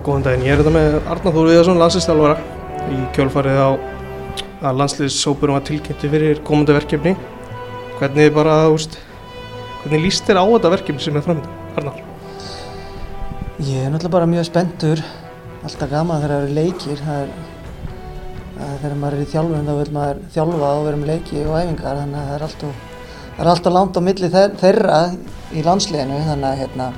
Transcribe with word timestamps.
Góðan 0.00 0.22
daginn. 0.24 0.46
Ég 0.46 0.54
er 0.54 0.60
þetta 0.62 0.70
með 0.72 0.94
Arnar 1.12 1.34
Þór 1.34 1.48
Viðarsson, 1.50 1.78
landslýstálvara 1.80 2.36
í 2.88 3.00
kjölfarið 3.12 3.58
á 3.60 3.70
að 4.70 4.78
landslýssópurum 4.80 5.58
var 5.58 5.64
tilkynnti 5.68 6.08
fyrir 6.08 6.40
komandi 6.46 6.72
verkefni. 6.72 7.12
Hvernig 7.98 8.30
bara, 8.32 8.54
úst, 8.72 8.96
hvernig 9.82 10.06
líst 10.06 10.24
þér 10.24 10.40
á 10.40 10.44
þetta 10.54 10.70
verkefni 10.72 11.04
sem 11.04 11.18
er 11.20 11.26
framöndan, 11.26 11.58
Arnar? 11.76 11.98
Ég 13.60 13.82
er 13.82 13.92
náttúrulega 13.92 14.14
bara 14.14 14.30
mjög 14.30 14.48
spenntur, 14.48 15.04
alltaf 15.60 15.92
gaman 15.92 16.24
þegar 16.24 16.32
það 16.32 16.46
eru 16.46 16.56
leikir. 16.62 17.04
Það 17.04 17.20
er, 17.20 17.36
þegar 18.80 18.96
maður 19.02 19.18
er 19.18 19.26
í 19.26 19.30
þjálfun 19.34 19.68
þá 19.68 19.74
vil 19.82 19.94
maður 19.98 20.24
þjálfa 20.38 20.72
og 20.78 20.88
vera 20.88 21.02
með 21.02 21.12
leiki 21.12 21.44
og 21.44 21.60
æfingar 21.60 22.00
þannig 22.00 22.22
að 22.22 22.30
það 22.30 22.38
er 22.38 22.48
alltaf, 22.48 22.82
það 23.36 23.44
er 23.44 23.52
alltaf 23.52 23.76
langt 23.76 24.00
á 24.00 24.06
milli 24.08 24.32
þeirra 24.64 25.04
í 25.52 25.68
landsliðinu 25.68 26.24
þannig 26.30 26.50
að 26.54 26.60
hérna, 26.64 26.90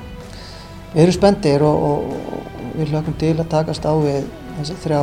við 0.94 1.04
erum 1.08 1.18
spenntir 1.18 1.66
og, 1.66 1.86
og, 1.90 2.16
og 2.38 2.51
við 2.76 2.92
hlökkum 2.92 3.16
til 3.20 3.34
að 3.36 3.50
takast 3.52 3.84
á 3.86 3.92
við 4.00 4.24
þess 4.56 4.72
að 4.74 4.80
þrjá 4.84 5.00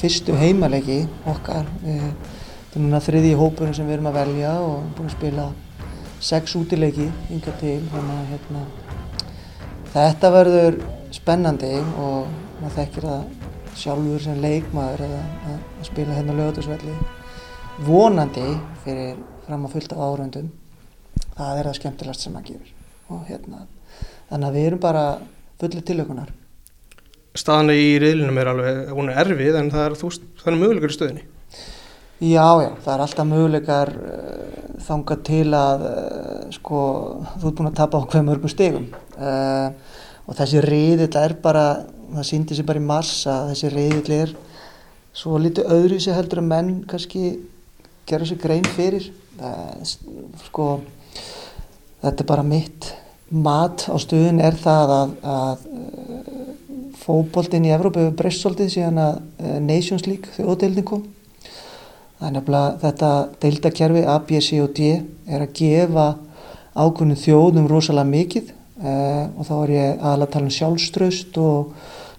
fyrstu 0.00 0.36
heimaleiki 0.38 0.98
okkar. 1.30 1.68
Þetta 1.84 2.78
er 2.78 2.82
núna 2.82 3.00
þriði 3.04 3.34
hópurinn 3.38 3.76
sem 3.76 3.86
við 3.88 3.98
erum 3.98 4.10
að 4.10 4.18
velja 4.18 4.54
og 4.64 4.88
búin 4.96 5.10
að 5.10 5.16
spila 5.16 5.46
sex 6.24 6.56
útileiki 6.58 7.06
yngar 7.32 7.58
til. 7.60 7.78
Þannig 7.92 8.16
að 8.16 8.32
hérna, 8.32 8.64
þetta 9.94 10.32
verður 10.34 10.78
spennandi 11.14 11.72
og 12.02 12.30
maður 12.60 12.76
þekkir 12.80 13.08
það 13.08 13.24
sjálfur 13.74 14.22
sem 14.22 14.42
leikmaður 14.42 15.06
að, 15.06 15.14
að, 15.20 15.58
að 15.80 15.88
spila 15.88 16.18
hérna 16.18 16.36
lögutusvelli 16.38 16.94
vonandi 17.84 18.44
fyrir 18.84 19.16
fram 19.46 19.66
að 19.66 19.74
fullta 19.74 19.98
árundum 19.98 20.52
það 21.34 21.58
er 21.58 21.68
það 21.68 21.78
skemmtilegast 21.80 22.26
sem 22.26 22.34
maður 22.34 22.52
gefur. 22.52 22.74
Og 23.12 23.26
hérna 23.28 23.66
þannig 24.30 24.48
að 24.48 24.56
við 24.56 24.68
erum 24.68 24.82
bara 24.82 25.04
fullið 25.60 25.86
tilökunar 25.90 26.32
Staðan 27.34 27.74
í 27.74 27.94
riðlinum 27.98 28.36
er 28.38 28.50
alveg, 28.52 28.82
hún 28.94 29.10
er 29.10 29.22
erfið 29.24 29.56
en 29.58 29.70
það 29.72 29.86
er, 29.88 30.18
er 30.46 30.58
möguleikar 30.60 30.92
í 30.92 30.98
stöðinni 30.98 31.24
Já, 32.22 32.46
já, 32.62 32.68
það 32.84 32.92
er 32.92 33.00
alltaf 33.02 33.26
möguleikar 33.26 33.90
uh, 33.98 34.76
þangað 34.86 35.24
til 35.26 35.48
að 35.58 35.82
uh, 35.88 36.44
sko, 36.54 36.82
þú 37.40 37.48
ert 37.48 37.58
búin 37.58 37.70
að 37.72 37.80
tapa 37.80 38.00
hver 38.12 38.24
mörgum 38.24 38.52
stegum 38.52 38.86
uh, 39.18 39.74
og 40.24 40.38
þessi 40.38 40.62
riðill 40.62 41.10
er 41.20 41.34
bara 41.42 41.64
það 42.14 42.28
síndi 42.28 42.56
sér 42.56 42.68
bara 42.68 42.80
í 42.80 42.86
massa 42.86 43.34
þessi 43.50 43.72
riðill 43.74 44.14
er 44.20 44.36
svo 45.14 45.40
litið 45.42 45.74
öðru 45.74 45.98
sér 46.00 46.20
heldur 46.20 46.40
að 46.44 46.48
menn 46.52 46.72
kannski 46.90 47.34
gera 48.08 48.26
sér 48.28 48.40
grein 48.42 48.66
fyrir. 48.76 49.06
Sko 50.46 50.68
þetta 52.02 52.22
er 52.22 52.28
bara 52.28 52.46
mitt 52.46 52.92
mat 53.34 53.86
á 53.90 53.96
stöðun 53.98 54.42
er 54.44 54.56
það 54.60 54.94
að, 54.94 55.14
að 55.34 55.68
fókbóltinn 57.04 57.66
í 57.68 57.72
Evrópa 57.74 58.00
hefur 58.00 58.16
breyst 58.18 58.44
svolítið 58.44 58.70
síðan 58.78 59.00
að 59.02 59.18
Nations 59.64 60.06
League 60.08 60.32
þjóðdeildin 60.38 60.88
kom. 60.88 61.04
Er 62.24 62.32
nefnilega 62.32 62.78
þetta 62.80 63.10
deildakerfi 63.42 64.04
A, 64.08 64.20
B, 64.24 64.40
C 64.40 64.60
og 64.64 64.72
D 64.76 64.94
er 65.28 65.44
að 65.44 65.52
gefa 65.58 66.06
ákveðnum 66.74 67.20
þjóðum 67.20 67.68
rosalega 67.70 68.08
mikið 68.10 68.48
eh, 68.80 69.26
og 69.36 69.46
þá 69.46 69.54
er 69.58 69.74
ég 69.74 69.90
aðalega 70.00 70.28
að 70.28 70.32
tala 70.34 70.48
um 70.48 70.56
sjálfströst 70.56 71.38
og 71.42 71.74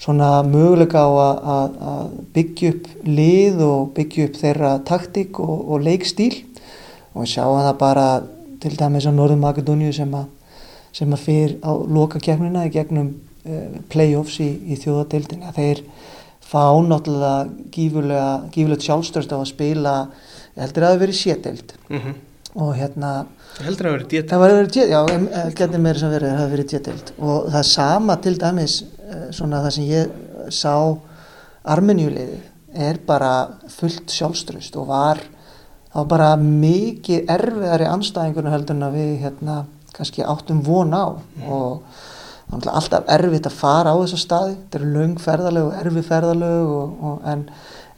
svona 0.05 0.29
möguleika 0.45 1.01
á 1.01 1.09
að, 1.09 1.41
að, 1.55 1.75
að 1.91 2.15
byggja 2.35 2.71
upp 2.75 2.89
lið 3.09 3.61
og 3.65 3.91
byggja 3.95 4.29
upp 4.29 4.39
þeirra 4.43 4.71
taktík 4.87 5.39
og, 5.43 5.55
og 5.65 5.85
leikstíl. 5.87 6.33
Og 7.15 7.23
við 7.23 7.31
sjáum 7.33 7.63
það 7.63 7.77
bara 7.81 8.07
til 8.61 8.73
dæmis 8.77 9.07
á 9.07 9.11
Norður 9.15 9.41
Makedóniu 9.41 9.93
sem 9.95 10.11
að, 10.15 10.27
að 11.01 11.21
fyrir 11.23 11.57
á 11.63 11.71
loka 11.73 12.21
kemnina 12.21 12.67
í 12.67 12.73
gegnum 12.75 13.09
eh, 13.09 13.34
play-offs 13.91 14.39
í, 14.43 14.49
í 14.73 14.77
þjóðadeildina. 14.81 15.53
Þeir 15.55 15.83
fá 16.45 16.63
náttúrulega 16.85 17.69
gífurlega, 17.73 18.29
gífurlega 18.53 18.87
sjálfstörst 18.87 19.33
á 19.33 19.37
að 19.37 19.49
spila, 19.51 19.95
heldur 20.55 20.85
að 20.85 20.87
það 20.87 20.95
hefur 20.95 21.03
verið 21.05 21.19
séteild 21.19 21.73
mm 21.89 21.99
-hmm. 21.99 22.15
og 22.63 22.75
hérna 22.79 23.11
heldur 23.65 23.87
að 23.87 23.91
það 23.91 23.91
hefur 23.91 23.97
verið 23.97 24.09
djeteild 24.13 24.29
Það 24.29 24.39
var 24.39 24.55
verið 24.55 24.71
djeteild, 24.71 24.91
já, 24.91 25.01
ég 25.45 25.55
getur 25.55 25.79
meira 25.79 25.99
sem 25.99 26.13
verið 26.15 26.27
að 26.29 26.35
það 26.35 26.43
hefur 26.43 26.55
verið 26.55 26.69
djeteild 26.71 27.11
og 27.19 27.51
það 27.51 27.65
sama 27.71 28.15
til 28.15 28.35
dæmis 28.37 28.75
svona 29.31 29.61
það 29.63 29.71
sem 29.71 29.85
ég 29.89 30.07
sá 30.49 30.75
Armenjulegið 31.65 32.41
er 32.75 32.99
bara 33.07 33.31
fullt 33.71 34.11
sjálfströst 34.11 34.75
og 34.77 34.87
var 34.87 35.21
var 35.95 36.05
bara 36.05 36.35
mikið 36.35 37.29
erfiðari 37.31 37.87
anstæðingunum 37.87 38.51
heldur 38.51 38.75
en 38.75 38.87
að 38.89 38.97
við 38.99 39.13
hérna 39.23 39.55
kannski 39.95 40.25
áttum 40.27 40.61
von 40.65 40.91
á 40.91 41.05
mm. 41.15 41.47
og 41.47 41.83
það 42.63 42.71
er 42.71 42.77
alltaf 42.79 43.09
erfitt 43.15 43.49
að 43.49 43.57
fara 43.59 43.93
á 43.93 43.97
þessa 44.01 44.21
staði. 44.21 44.55
Þetta 44.59 44.79
eru 44.79 44.91
laung 44.93 45.17
ferðalög 45.21 45.67
og 45.67 45.81
erfi 45.81 46.05
ferðalög 46.05 46.71
og, 46.75 46.95
og, 47.09 47.27
en, 47.31 47.43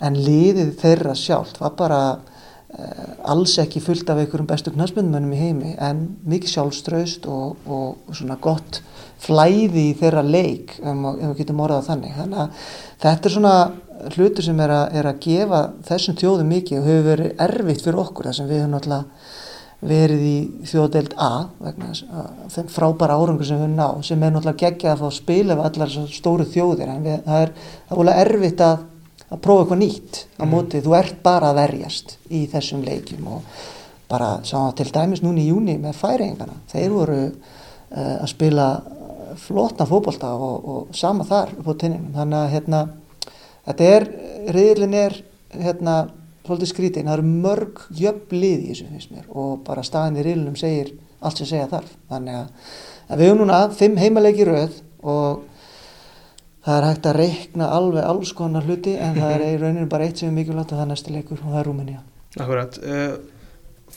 en 0.08 0.20
liðið 0.28 0.74
þeirra 0.82 1.16
sjálft 1.18 1.62
var 1.62 1.74
bara 1.80 2.02
uh, 2.18 3.08
alls 3.34 3.58
ekki 3.64 3.84
fullt 3.84 4.10
af 4.14 4.22
einhverjum 4.22 4.50
bestu 4.50 4.74
knastmyndmönnum 4.76 5.34
í 5.36 5.42
heimi 5.42 5.74
en 5.90 6.06
mikið 6.28 6.54
sjálfströst 6.56 7.28
og, 7.32 7.58
og 7.66 8.14
svona 8.18 8.40
gott 8.42 8.82
flæði 9.22 9.90
í 9.92 9.98
þeirra 9.98 10.22
leik 10.26 10.78
ef 10.78 10.94
við 10.94 11.38
getum 11.42 11.66
orðað 11.66 11.90
þannig. 11.90 12.16
Þannig 12.20 12.44
að 12.44 12.66
þetta 13.02 13.30
er 13.30 13.38
svona 13.38 13.56
hlutur 14.14 14.46
sem 14.46 14.60
er 14.62 14.74
að, 14.74 14.86
er 15.00 15.10
að 15.10 15.22
gefa 15.26 15.62
þessum 15.88 16.18
þjóðum 16.20 16.52
mikið 16.54 16.80
og 16.80 16.88
hefur 16.92 17.08
verið 17.08 17.42
erfitt 17.48 17.84
fyrir 17.86 18.02
okkur 18.04 18.30
þar 18.30 18.38
sem 18.38 18.50
við 18.50 18.62
höfum 18.62 18.76
náttúrulega 18.76 19.27
verið 19.82 20.22
í 20.26 20.38
þjóðdeild 20.66 21.14
A 21.22 21.32
vegna 21.62 21.92
þeim 22.50 22.70
frábæra 22.74 23.18
árangur 23.20 23.46
sem 23.46 23.60
við 23.62 23.76
ná 23.78 23.88
sem 24.06 24.24
er 24.24 24.34
náttúrulega 24.34 24.64
geggjað 24.64 24.94
að 24.94 25.02
fá 25.04 25.08
að 25.10 25.18
spila 25.20 25.58
af 25.58 25.64
allar 25.68 25.96
stóru 26.14 26.48
þjóðir. 26.50 26.94
En 26.94 27.06
við, 27.06 27.18
það 27.28 27.44
er 27.44 27.54
alveg 27.94 28.22
erfitt 28.24 28.64
að, 28.66 28.86
að 29.28 29.42
prófa 29.46 29.64
eitthvað 29.64 29.82
nýtt 29.84 30.22
á 30.42 30.44
móti, 30.50 30.80
mm. 30.80 30.86
þú 30.88 30.98
ert 30.98 31.22
bara 31.26 31.52
að 31.52 31.62
verjast 31.62 32.18
í 32.34 32.44
þessum 32.50 32.84
leikjum 32.88 33.32
og 33.38 33.64
bara 34.08 34.38
sá 34.48 34.60
til 34.80 34.90
dæmis 34.96 35.22
núni 35.22 35.46
í 35.46 35.50
júni 35.52 35.78
með 35.82 35.98
færingana, 36.00 36.62
þeir 36.72 36.94
voru 36.96 37.24
uh, 37.28 38.16
að 38.22 38.30
spila 38.32 38.68
flotna 39.38 39.86
fókbalta 39.86 40.32
og, 40.34 40.70
og 40.72 40.96
sama 40.96 41.26
þar 41.28 41.52
upp 41.60 41.68
á 41.70 41.74
tinninum, 41.84 42.14
þannig 42.16 42.40
að 42.40 42.54
hérna, 42.56 42.80
þetta 43.68 43.90
er, 43.98 44.08
riðlin 44.56 44.96
er 44.98 45.18
hérna 45.54 45.98
svolítið 46.48 46.72
skrítið, 46.72 47.08
það 47.08 47.18
eru 47.18 47.36
mörg 47.46 47.84
jöfn 48.00 48.40
lið 48.42 48.64
í 48.64 48.72
þessu 48.72 48.88
finnst 48.92 49.14
mér 49.14 49.28
og 49.30 49.62
bara 49.68 49.86
staðin 49.86 50.20
í 50.22 50.26
rilunum 50.26 50.58
segir 50.60 50.94
allt 51.20 51.42
sem 51.42 51.50
segja 51.50 51.70
þarf. 51.72 51.94
Þannig 52.12 52.40
að, 52.40 52.74
að 53.08 53.22
við 53.22 53.32
höfum 53.32 53.42
núna 53.44 53.62
fimm 53.78 54.02
heimaleiki 54.02 54.48
rauð 54.48 54.82
og 55.04 55.46
það 56.68 56.76
er 56.78 56.88
hægt 56.90 57.10
að 57.10 57.20
reikna 57.22 57.72
alveg 57.78 58.10
alls 58.12 58.34
konar 58.38 58.68
hluti 58.68 58.98
en 59.00 59.18
það 59.18 59.34
er 59.36 59.46
í 59.48 59.58
rauninu 59.64 59.90
bara 59.92 60.08
eitt 60.08 60.22
sem 60.22 60.32
er 60.32 60.38
mikilvægt 60.38 60.74
og 60.74 60.80
það 60.80 60.86
er 60.86 60.92
næsti 60.94 61.16
leikur 61.16 61.42
og 61.42 61.52
það 61.52 61.60
er 61.62 61.70
Rúmenía. 61.70 62.04
Akkurat, 62.38 62.80
uh, 62.84 63.16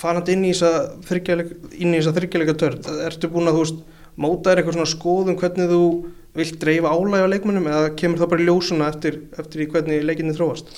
farandi 0.01 0.37
inn 0.37 0.47
í 0.49 0.55
þessa 0.55 2.15
þryggjalega 2.17 2.57
törn 2.61 2.87
ertu 3.09 3.31
búin 3.33 3.51
að 3.51 3.59
þú 3.59 3.65
veist 3.65 3.85
móta 4.21 4.53
er 4.53 4.61
eitthvað 4.61 4.79
svona 4.79 4.91
skoðum 4.91 5.39
hvernig 5.41 5.71
þú 5.71 5.85
vilt 6.37 6.59
dreifa 6.63 6.93
álæg 6.95 7.27
á 7.27 7.33
leikmennum 7.33 7.69
eða 7.71 7.93
kemur 7.99 8.21
það 8.23 8.33
bara 8.33 8.47
ljósuna 8.47 8.91
eftir, 8.91 9.23
eftir 9.39 9.71
hvernig 9.71 10.05
leikinni 10.07 10.35
þróast? 10.37 10.71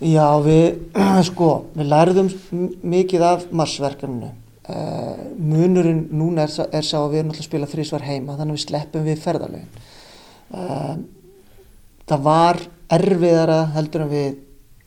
Já, 0.00 0.40
við, 0.40 0.78
sko, 1.28 1.46
við 1.76 1.90
lærðum 1.92 2.28
mikið 2.88 3.24
af 3.26 3.42
marsverkefninu. 3.52 4.30
Uh, 4.70 5.16
munurinn 5.36 6.06
núna 6.14 6.46
er, 6.46 6.52
er 6.72 6.86
sá 6.86 7.02
að 7.02 7.10
við 7.10 7.18
erum 7.18 7.32
alltaf 7.32 7.42
að 7.42 7.48
spila 7.50 7.66
þrísvar 7.68 8.04
heima, 8.06 8.36
þannig 8.38 8.54
að 8.54 8.56
við 8.56 8.62
sleppum 8.62 9.02
við 9.04 9.18
ferðarlegin. 9.20 9.82
Uh, 10.54 10.94
það 12.08 12.22
var 12.24 12.60
erfiðara 12.96 13.58
heldur 13.74 14.04
en, 14.06 14.12
við, 14.14 14.38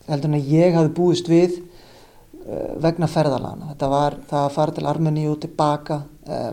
heldur 0.08 0.32
en 0.32 0.38
að 0.40 0.50
ég 0.50 0.78
hafi 0.80 0.90
búist 0.96 1.30
við 1.30 1.60
uh, 1.60 2.72
vegna 2.82 3.10
ferðarlagana. 3.12 3.70
Þetta 3.70 3.92
var, 3.92 4.16
það 4.32 4.48
að 4.48 4.56
fara 4.56 4.74
til 4.74 4.86
Armeni 4.90 5.28
og 5.30 5.38
tilbaka 5.44 6.00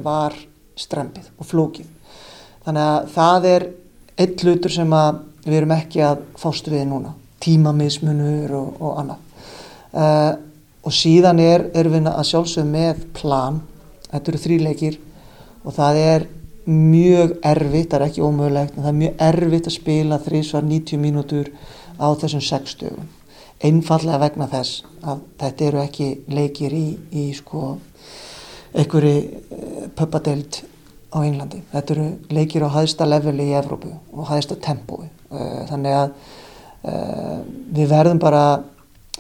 var 0.03 0.35
strempið 0.75 1.31
og 1.39 1.47
flókið. 1.47 1.89
Þannig 2.67 2.91
að 2.91 3.09
það 3.15 3.49
er 3.55 3.67
einn 4.19 4.37
hlutur 4.43 4.75
sem 4.75 4.95
við 5.47 5.57
erum 5.61 5.75
ekki 5.77 6.03
að 6.03 6.25
fástu 6.37 6.75
við 6.75 6.89
núna 6.91 7.15
tímamismunur 7.41 8.55
og, 8.57 8.81
og 8.81 9.01
annað. 9.01 9.27
Uh, 9.91 10.33
og 10.81 10.93
síðan 10.95 11.41
er, 11.43 11.67
við 11.75 12.07
að 12.09 12.27
sjálfsögum 12.29 12.71
með 12.73 13.01
plan, 13.17 13.59
þetta 14.09 14.31
eru 14.31 14.41
þrýleikir 14.45 14.97
og 15.61 15.75
það 15.75 15.99
er 16.01 16.27
mjög 16.65 17.35
erfitt, 17.45 17.89
það 17.91 17.97
er 17.99 18.05
ekki 18.07 18.23
ómögulegt, 18.25 18.75
en 18.75 18.85
það 18.85 18.91
er 18.91 18.99
mjög 19.01 19.23
erfitt 19.27 19.69
að 19.69 19.75
spila 19.75 20.19
þrísvar 20.21 20.67
90 20.67 21.01
mínútur 21.01 21.51
á 22.01 22.07
þessum 22.21 22.43
6 22.47 22.75
stögum. 22.75 23.09
Einfallega 23.61 24.21
vegna 24.23 24.47
þess 24.49 24.81
að 25.05 25.23
þetta 25.41 25.65
eru 25.67 25.81
ekki 25.83 26.09
leikir 26.33 26.73
í, 26.73 26.85
í 27.13 27.27
sko 27.37 27.75
einhverju 28.73 29.15
uh, 29.21 29.87
pöpadeld 29.97 30.61
á 31.11 31.17
Englandi. 31.21 31.61
Þetta 31.73 31.93
eru 31.95 32.07
leikir 32.33 32.65
á 32.65 32.69
hæðsta 32.73 33.05
leveli 33.09 33.51
í 33.51 33.57
Evrópu 33.59 33.91
og 34.15 34.29
hæðsta 34.31 34.57
tempói. 34.63 35.09
Uh, 35.29 35.61
þannig 35.69 35.97
að 35.97 36.13
við 36.81 37.91
verðum 37.91 38.21
bara 38.21 38.45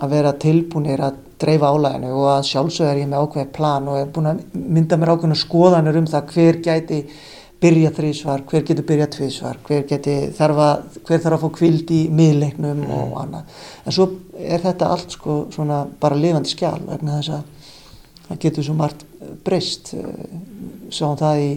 að 0.01 0.15
vera 0.15 0.31
tilbúinir 0.41 1.03
að 1.05 1.19
dreifa 1.41 1.69
álæginu 1.73 2.13
og 2.15 2.29
að 2.35 2.47
sjálfsög 2.49 2.87
er 2.89 3.01
ég 3.01 3.11
með 3.11 3.25
ákveð 3.25 3.51
plan 3.53 3.89
og 3.89 3.99
er 3.99 4.09
búin 4.13 4.31
að 4.31 4.41
mynda 4.53 4.97
mér 4.97 5.13
ákveðinu 5.13 5.37
skoðanir 5.37 5.99
um 6.01 6.09
það 6.09 6.33
hver 6.35 6.59
gæti 6.65 6.99
byrja 7.61 7.91
þrísvar, 7.93 8.41
hver 8.49 8.63
getur 8.65 8.85
byrja 8.89 9.07
tvísvar, 9.13 9.59
hver, 9.67 9.83
þarf 10.37 10.61
að, 10.65 10.99
hver 11.05 11.21
þarf 11.21 11.35
að 11.35 11.43
fá 11.43 11.57
kvild 11.59 11.91
í 11.93 12.01
miðleiknum 12.09 12.79
mm. 12.81 12.93
og 12.95 13.17
annað. 13.21 13.59
En 13.85 13.95
svo 13.95 14.07
er 14.41 14.63
þetta 14.63 14.89
allt 14.95 15.13
sko 15.13 15.35
svona 15.53 15.83
bara 16.01 16.17
lifandi 16.17 16.49
skjál 16.49 16.79
vegna 16.87 17.19
þess 17.19 17.35
að 17.35 17.43
það 18.27 18.39
getur 18.47 18.65
svo 18.65 18.77
margt 18.79 19.05
breyst. 19.45 19.93
Sáum 20.91 21.19
það 21.19 21.43
í, 21.43 21.51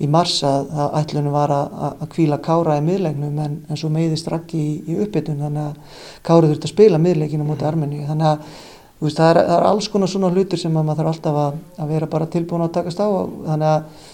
í 0.00 0.08
mars 0.10 0.38
að, 0.48 0.70
að 0.72 0.94
ætlunum 1.02 1.34
var 1.36 1.52
að, 1.54 1.78
að 1.90 2.06
kvíla 2.14 2.40
kára 2.44 2.78
í 2.80 2.84
miðleiknum 2.86 3.40
en, 3.44 3.56
en 3.68 3.80
svo 3.80 3.90
meiðist 3.92 4.30
rakki 4.32 4.60
í, 4.60 4.76
í 4.92 4.98
uppbytun 5.04 5.42
þannig 5.44 5.66
að 5.66 5.98
kára 6.26 6.50
þurft 6.50 6.68
að 6.68 6.74
spila 6.74 7.02
miðleikinu 7.02 7.48
mútið 7.48 7.70
armenni. 7.72 8.06
Þannig 8.08 8.30
að 8.30 8.54
veist, 9.00 9.18
það, 9.18 9.28
er, 9.32 9.42
það 9.42 9.58
er 9.58 9.68
alls 9.72 9.90
konar 9.92 10.12
svona 10.12 10.32
hlutur 10.32 10.62
sem 10.62 10.72
maður 10.76 11.02
þarf 11.02 11.12
alltaf 11.14 11.42
að, 11.44 11.60
að 11.80 11.92
vera 11.94 12.10
bara 12.16 12.32
tilbúin 12.32 12.64
að 12.66 12.74
takast 12.78 13.04
á 13.04 13.08
þannig 13.10 13.74
að 13.74 14.08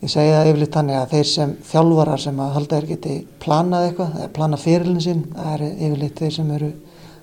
Ég 0.00 0.08
segi 0.08 0.30
það 0.32 0.46
yfirleitt 0.48 0.76
þannig 0.78 0.96
að 0.96 1.10
þeir 1.10 1.26
sem 1.28 1.50
þjálfarar 1.68 2.20
sem 2.22 2.38
að 2.40 2.54
halda 2.54 2.76
er 2.78 2.84
geti 2.88 3.16
planað 3.42 3.82
eitthvað, 3.90 4.14
eða 4.16 4.28
plana 4.38 4.58
fyrirlin 4.60 5.02
sinn, 5.04 5.26
það 5.34 5.50
er 5.50 5.64
yfirleitt 5.68 6.22
þeir 6.22 6.32
sem 6.38 6.52
eru 6.56 6.70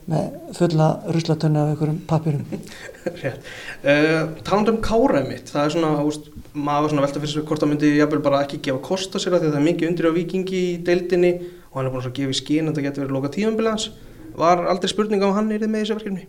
með 0.07 0.27
fulla 0.55 0.89
ruslatunni 1.15 1.59
af 1.59 1.71
einhverjum 1.71 1.97
pappirum. 2.07 2.43
Rétt. 3.23 3.49
Uh, 3.81 4.29
Taland 4.45 4.69
um 4.71 4.77
káraðið 4.85 5.31
mitt, 5.31 5.49
það 5.49 5.63
er 5.63 5.73
svona, 5.73 5.89
úst, 6.05 6.29
maður 6.57 6.93
svona 6.93 7.05
velta 7.05 7.21
fyrir 7.21 7.33
sig 7.33 7.47
hvort 7.47 7.63
það 7.63 7.71
myndi 7.73 7.91
jafnvel 7.97 8.21
bara 8.25 8.43
ekki 8.45 8.61
gefa 8.67 8.83
kosta 8.87 9.21
sér 9.21 9.37
að 9.37 9.45
því 9.45 9.49
að 9.49 9.55
það 9.55 9.59
er 9.61 9.67
mikið 9.67 9.89
undir 9.91 10.09
á 10.09 10.17
vikingi 10.17 10.59
í 10.59 10.77
deildinni 10.87 11.33
og 11.69 11.79
hann 11.79 11.89
er 11.89 11.93
búin 11.93 12.07
að 12.07 12.15
gefa 12.19 12.35
í 12.35 12.39
skín 12.41 12.69
að 12.69 12.77
það 12.77 12.87
getur 12.87 13.05
verið 13.05 13.17
loka 13.17 13.33
tíumbilans. 13.35 13.89
Var 14.37 14.63
aldrei 14.71 14.91
spurning 14.91 15.25
á 15.25 15.29
hann 15.37 15.51
erið 15.53 15.71
með 15.73 15.85
þessu 15.85 15.97
verkefni? 15.97 16.27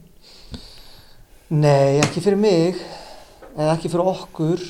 Nei, 1.48 2.00
ekki 2.02 2.20
fyrir 2.24 2.40
mig, 2.40 2.82
eða 3.56 3.72
ekki 3.74 3.90
fyrir 3.92 4.12
okkur. 4.12 4.68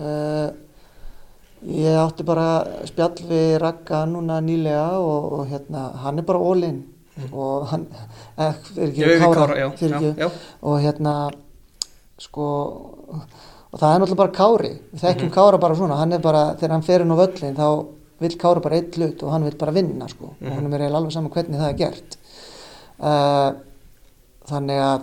Uh, 0.00 0.50
Ég 1.60 1.92
átti 1.92 2.24
bara 2.24 2.62
spjall 2.88 3.26
við 3.28 3.58
Ragga 3.60 4.06
núna 4.08 4.38
nýlega 4.40 4.96
og, 4.96 5.26
og 5.36 5.50
hérna, 5.50 5.90
hann 6.00 6.22
er 6.22 6.24
bara 6.24 6.40
all-in 6.40 6.78
mm. 6.80 7.26
og 7.36 7.66
hann, 7.68 7.84
ekki, 8.40 8.76
ekki, 8.86 9.08
kára, 9.20 9.58
já, 9.58 9.66
já, 9.76 9.98
já. 10.16 10.28
og 10.64 10.78
hérna, 10.80 11.12
sko, 12.16 12.46
og 13.70 13.78
það 13.78 13.94
er 13.94 14.02
náttúrulega 14.02 14.22
bara 14.22 14.36
kári, 14.40 14.72
við 14.92 15.00
þekkjum 15.00 15.24
mm 15.24 15.30
-hmm. 15.30 15.34
kára 15.34 15.58
bara 15.58 15.74
svona, 15.74 15.96
hann 15.96 16.12
er 16.12 16.18
bara, 16.18 16.54
þegar 16.54 16.70
hann 16.70 16.88
fer 16.88 17.00
inn 17.00 17.14
á 17.14 17.22
völlin 17.22 17.56
þá 17.56 17.86
vil 18.20 18.38
kára 18.38 18.60
bara 18.60 18.76
eitt 18.76 18.96
hlut 18.96 19.22
og 19.22 19.30
hann 19.32 19.44
vil 19.44 19.56
bara 19.56 19.72
vinna 19.72 20.08
sko 20.08 20.26
mm 20.26 20.34
-hmm. 20.40 20.50
og 20.50 20.54
hann 20.54 20.72
er 20.72 20.80
mér 20.80 20.94
alveg 20.94 21.12
saman 21.12 21.30
hvernig 21.30 21.60
það 21.60 21.70
er 21.70 21.78
gert. 21.78 22.18
Uh, 23.00 23.52
þannig 24.46 24.78
að 24.78 25.00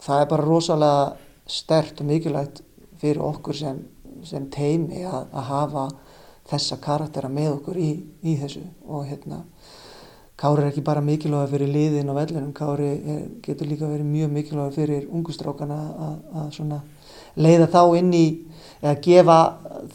það 0.00 0.20
er 0.20 0.26
bara 0.26 0.44
rosalega 0.44 1.12
stert 1.46 2.00
og 2.00 2.06
mikilvægt 2.06 2.62
fyrir 3.00 3.22
okkur 3.22 3.54
sem 3.54 3.78
sem 4.26 4.48
teimi 4.52 5.04
að, 5.06 5.26
að 5.32 5.46
hafa 5.50 5.86
þessa 6.50 6.78
karaktera 6.82 7.30
með 7.32 7.56
okkur 7.56 7.78
í, 7.80 7.90
í 8.22 8.36
þessu 8.40 8.64
og 8.86 9.06
hérna 9.08 9.44
Kári 10.42 10.64
er 10.64 10.72
ekki 10.72 10.82
bara 10.82 11.02
mikilvæg 11.04 11.52
fyrir 11.52 11.70
liðin 11.70 12.08
og 12.10 12.16
vellinum, 12.18 12.54
Kári 12.56 12.88
er, 12.88 13.20
getur 13.44 13.68
líka 13.70 13.86
verið 13.86 14.08
mjög 14.08 14.32
mikilvæg 14.34 14.72
fyrir 14.74 15.04
ungustrákana 15.14 15.76
að, 15.92 16.16
að 16.40 16.48
svona 16.56 16.78
leiða 17.36 17.68
þá 17.72 17.82
inn 17.98 18.12
í, 18.14 18.26
eða 18.82 18.94
gefa 19.04 19.38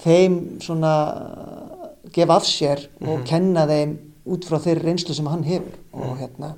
þeim 0.03 0.37
svona, 0.63 0.93
gefa 2.13 2.35
af 2.35 2.45
sér 2.45 2.87
og 3.01 3.07
mm 3.07 3.15
-hmm. 3.15 3.25
kenna 3.25 3.67
þeim 3.67 3.97
út 4.27 4.45
frá 4.45 4.59
þeirri 4.59 4.85
reynslu 4.85 5.13
sem 5.13 5.27
hann 5.27 5.43
hefur 5.43 5.75
mm 5.75 6.01
-hmm. 6.01 6.11
og 6.11 6.17
hérna, 6.17 6.53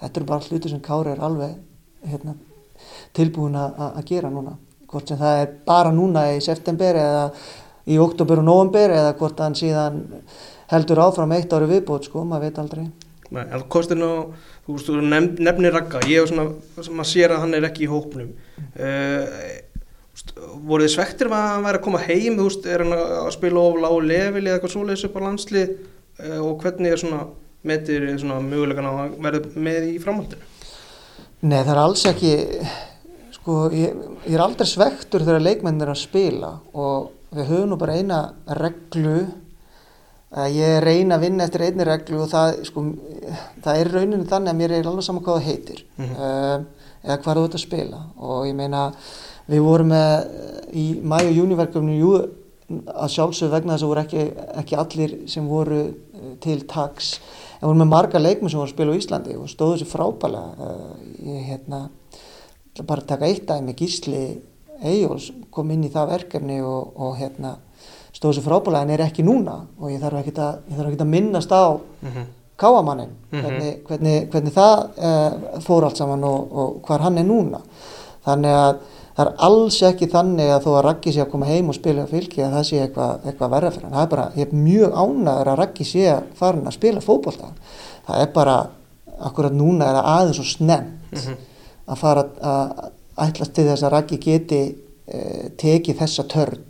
þetta 0.00 0.20
eru 0.20 0.26
bara 0.26 0.40
hluti 0.40 0.68
sem 0.68 0.80
Kári 0.80 1.10
er 1.10 1.20
alveg 1.20 1.54
hérna, 2.04 2.34
tilbúin 3.12 3.54
að 3.56 4.04
gera 4.04 4.30
núna 4.30 4.56
hvort 4.92 5.08
sem 5.08 5.18
það 5.18 5.42
er 5.42 5.52
bara 5.66 5.92
núna 5.92 6.24
í 6.36 6.40
september 6.40 6.94
eða 6.94 7.30
í 7.86 7.98
oktober 7.98 8.38
og 8.38 8.44
november 8.44 8.90
eða 8.90 9.14
hvort 9.18 9.40
hann 9.40 9.54
síðan 9.54 10.02
heldur 10.72 10.98
áfram 10.98 11.32
eitt 11.32 11.52
ári 11.52 11.68
viðbót 11.70 12.04
sko, 12.04 12.24
maður 12.24 12.48
veit 12.48 12.58
aldrei 12.58 12.84
Nei, 13.32 13.46
en 13.48 13.62
kostin 13.72 14.04
á, 14.04 14.28
þú 14.66 14.74
veist, 14.74 14.88
þú 14.90 15.02
nefn, 15.08 15.38
nefnir 15.40 15.72
Ragga, 15.72 16.02
ég 16.04 16.20
hef 16.20 16.28
svona, 16.28 16.50
maður 16.92 17.08
sér 17.08 17.32
að 17.32 17.44
hann 17.46 17.56
er 17.56 17.66
ekki 17.70 17.86
í 17.86 17.88
hópnum 17.88 18.28
mm. 18.28 18.66
uh, 18.76 19.71
voruð 20.68 20.86
þið 20.86 20.94
svektir 20.94 21.30
að 21.32 21.48
hann 21.48 21.66
væri 21.66 21.80
að 21.80 21.84
koma 21.86 22.04
heim, 22.06 22.38
þú 22.38 22.46
veist, 22.48 22.66
er 22.66 22.84
hann 22.84 22.94
að 22.98 23.32
spila 23.34 23.66
of 23.66 23.80
lág 23.82 23.98
leveli 24.06 24.50
eða 24.50 24.58
eitthvað 24.58 24.74
svoleiðis 24.76 25.04
upp 25.08 25.18
á 25.18 25.24
landslið 25.26 25.74
uh, 25.74 26.40
og 26.46 26.54
hvernig 26.62 26.92
er 26.92 27.02
svona 27.02 27.26
metir 27.62 28.08
svona 28.18 28.40
mögulegan 28.42 28.88
að 28.90 29.18
verða 29.22 29.66
með 29.68 29.90
í 29.90 29.98
framhaldinu? 30.02 30.48
Nei, 31.42 31.60
það 31.60 31.74
er 31.74 31.82
alls 31.82 32.06
ekki 32.10 32.32
Sko, 33.42 33.64
ég, 33.74 33.94
ég 34.28 34.36
er 34.36 34.42
aldrei 34.44 34.68
svektur 34.70 35.24
þegar 35.26 35.42
leikmennir 35.42 35.88
er 35.88 35.96
að 35.96 36.04
spila 36.04 36.52
og 36.78 37.08
við 37.34 37.48
höfum 37.48 37.72
nú 37.72 37.78
bara 37.80 37.96
eina 37.98 38.18
reglu 38.60 39.24
ég 40.52 40.76
reyna 40.84 41.16
að 41.16 41.24
vinna 41.26 41.48
eftir 41.48 41.64
einni 41.66 41.86
reglu 41.88 42.20
og 42.22 42.30
það, 42.30 42.60
sko, 42.68 42.84
það 43.64 43.80
er 43.80 43.90
rauninu 43.96 44.28
þannig 44.30 44.52
að 44.52 44.60
mér 44.60 44.76
er 44.76 44.88
alveg 44.92 45.06
saman 45.08 45.24
hvað 45.26 45.40
það 45.40 45.48
heitir 45.48 45.82
mm 45.96 46.06
-hmm. 46.06 46.20
uh, 46.22 46.81
eða 47.02 47.18
hvað 47.22 47.38
þú 47.38 47.44
ert 47.48 47.58
að 47.58 47.64
spila. 47.66 48.00
Og 48.18 48.46
ég 48.48 48.56
meina 48.58 48.86
við 49.50 49.64
vorum 49.66 49.92
með 49.92 50.12
í 50.72 50.86
mæ 51.02 51.18
og 51.20 51.34
júniverkefni 51.36 51.98
að 52.72 53.12
sjálfsög 53.12 53.50
vegna 53.52 53.74
þess 53.74 53.84
að 53.84 53.90
voru 53.90 54.02
ekki, 54.02 54.26
ekki 54.62 54.78
allir 54.80 55.16
sem 55.30 55.48
voru 55.48 55.80
uh, 55.88 56.28
til 56.42 56.62
taks. 56.68 57.16
En 57.60 57.68
vorum 57.68 57.82
með 57.84 57.90
marga 57.92 58.22
leikmenn 58.22 58.52
sem 58.52 58.60
voru 58.60 58.70
að 58.70 58.74
spila 58.76 58.94
á 58.94 58.98
Íslandi 59.00 59.36
og 59.38 59.50
stóðu 59.50 59.82
sér 59.82 59.90
frábæla 59.90 60.42
uh, 60.56 60.94
ég 61.26 61.50
hérna 61.50 61.82
bara 62.88 63.04
taka 63.04 63.28
eitt 63.28 63.44
dæmi, 63.48 63.74
Gísli 63.76 64.22
Eyjóls 64.82 65.28
kom 65.52 65.70
inn 65.70 65.84
í 65.86 65.90
það 65.92 66.14
verkefni 66.16 66.62
og, 66.64 66.94
og 66.96 67.18
hérna, 67.20 67.56
stóð 68.16 68.38
svo 68.38 68.46
frábælega 68.46 68.86
en 68.86 68.94
er 68.96 69.04
ekki 69.04 69.26
núna. 69.26 69.58
Og 69.78 69.92
ég 69.92 70.00
þarf 70.02 70.22
ekki 70.22 70.34
að, 70.40 70.62
þarf 70.72 70.88
ekki 70.88 71.04
að 71.04 71.12
minnast 71.12 71.52
á 71.52 71.64
mm 71.76 72.08
-hmm. 72.08 72.30
Káamannin, 72.62 73.10
mm 73.10 73.38
-hmm. 73.38 73.42
hvernig, 73.42 73.74
hvernig, 73.88 74.16
hvernig 74.30 74.54
það 74.56 74.74
uh, 75.10 75.60
fór 75.66 75.84
allt 75.88 76.00
saman 76.00 76.24
og, 76.24 76.56
og 76.62 76.80
hvar 76.86 77.04
hann 77.06 77.18
er 77.18 77.28
núna. 77.28 77.60
Þannig 78.24 78.56
að 78.56 78.74
það 79.16 79.26
er 79.26 79.32
alls 79.48 79.82
ekki 79.82 80.08
þannig 80.08 80.50
að 80.50 80.64
þó 80.64 80.70
að 80.72 80.84
Raggi 80.86 81.12
sé 81.12 81.20
að 81.20 81.30
koma 81.30 81.46
heim 81.46 81.68
og 81.68 81.74
spila 81.74 82.06
fylgi 82.06 82.42
að 82.42 82.52
það 82.56 82.66
sé 82.68 82.82
eitthvað 82.82 83.26
eitthva 83.26 83.48
verða 83.48 83.70
fyrir 83.70 83.84
hann. 83.84 83.94
Það 83.94 84.02
er 84.02 84.12
bara, 84.16 84.28
ég 84.36 84.46
er 84.48 84.54
mjög 84.54 84.92
ánæður 84.92 85.48
að 85.48 85.58
Raggi 85.58 85.84
sé 85.84 86.10
að 86.10 86.22
fara 86.34 86.66
að 86.66 86.78
spila 86.78 87.00
fókbólta. 87.00 87.48
Það 88.06 88.20
er 88.20 88.28
bara, 88.34 88.58
akkurat 89.20 89.52
núna 89.52 89.84
er 89.84 89.98
það 89.98 90.12
aðeins 90.16 90.38
og 90.38 90.46
snemt. 90.46 91.00
Mm 91.12 91.18
-hmm 91.18 91.40
að 91.86 92.00
fara 92.00 92.24
að 92.40 92.82
ætlast 93.26 93.54
til 93.56 93.66
þess 93.68 93.86
að 93.86 93.94
Raggi 93.96 94.18
geti 94.22 94.60
uh, 94.72 95.46
tekið 95.60 95.98
þessa 96.00 96.26
törn 96.30 96.60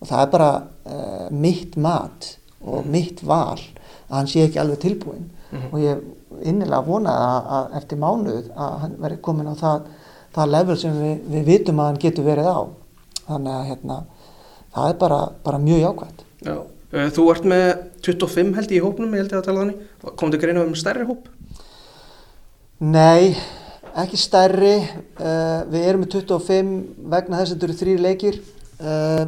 og 0.00 0.10
það 0.10 0.20
er 0.22 0.30
bara 0.32 0.50
uh, 0.60 1.26
mitt 1.32 1.76
mat 1.80 2.32
og 2.62 2.84
mm. 2.84 2.92
mitt 2.92 3.22
val 3.26 3.60
að 4.08 4.16
hann 4.16 4.30
sé 4.30 4.44
ekki 4.46 4.60
alveg 4.62 4.78
tilbúin 4.82 5.24
mm 5.26 5.58
-hmm. 5.58 5.72
og 5.72 5.78
ég 5.80 5.96
innilega 6.42 6.82
vonaði 6.86 7.26
að, 7.26 7.50
að 7.56 7.76
eftir 7.80 7.98
mánuð 7.98 8.50
að 8.56 8.78
hann 8.82 8.96
veri 9.02 9.18
komin 9.22 9.50
á 9.50 9.54
það, 9.54 9.82
það 10.34 10.52
level 10.54 10.76
sem 10.78 10.96
við, 11.02 11.16
við 11.34 11.44
vitum 11.44 11.80
að 11.80 11.86
hann 11.86 12.02
getur 12.04 12.24
verið 12.24 12.46
á. 12.46 12.60
Þannig 13.26 13.52
að 13.52 13.66
hérna, 13.66 13.96
það 14.74 14.88
er 14.88 14.96
bara, 14.98 15.20
bara 15.44 15.58
mjög 15.58 15.80
jákvæmt 15.80 16.20
Já, 16.46 16.56
uh, 16.92 17.08
Þú 17.10 17.30
ert 17.30 17.44
með 17.44 17.66
25 18.02 18.54
held 18.54 18.70
í 18.70 18.82
hópnum, 18.84 19.14
ég 19.14 19.24
held 19.24 19.32
ég 19.32 19.38
að 19.38 19.46
tala 19.48 19.60
þannig 19.60 20.16
kom 20.16 20.30
þið 20.30 20.40
greina 20.40 20.62
um 20.62 20.74
stærri 20.74 21.06
hóp? 21.08 21.28
Nei 22.78 23.36
ekki 23.96 24.18
stærri. 24.20 24.76
Uh, 25.16 25.64
við 25.72 25.88
erum 25.88 26.04
með 26.04 26.18
25 26.18 26.72
vegna 27.12 27.40
þess 27.40 27.50
að 27.50 27.54
þetta 27.54 27.68
eru 27.68 27.78
þrýr 27.80 28.04
leikir. 28.04 28.38
Uh, 28.76 29.22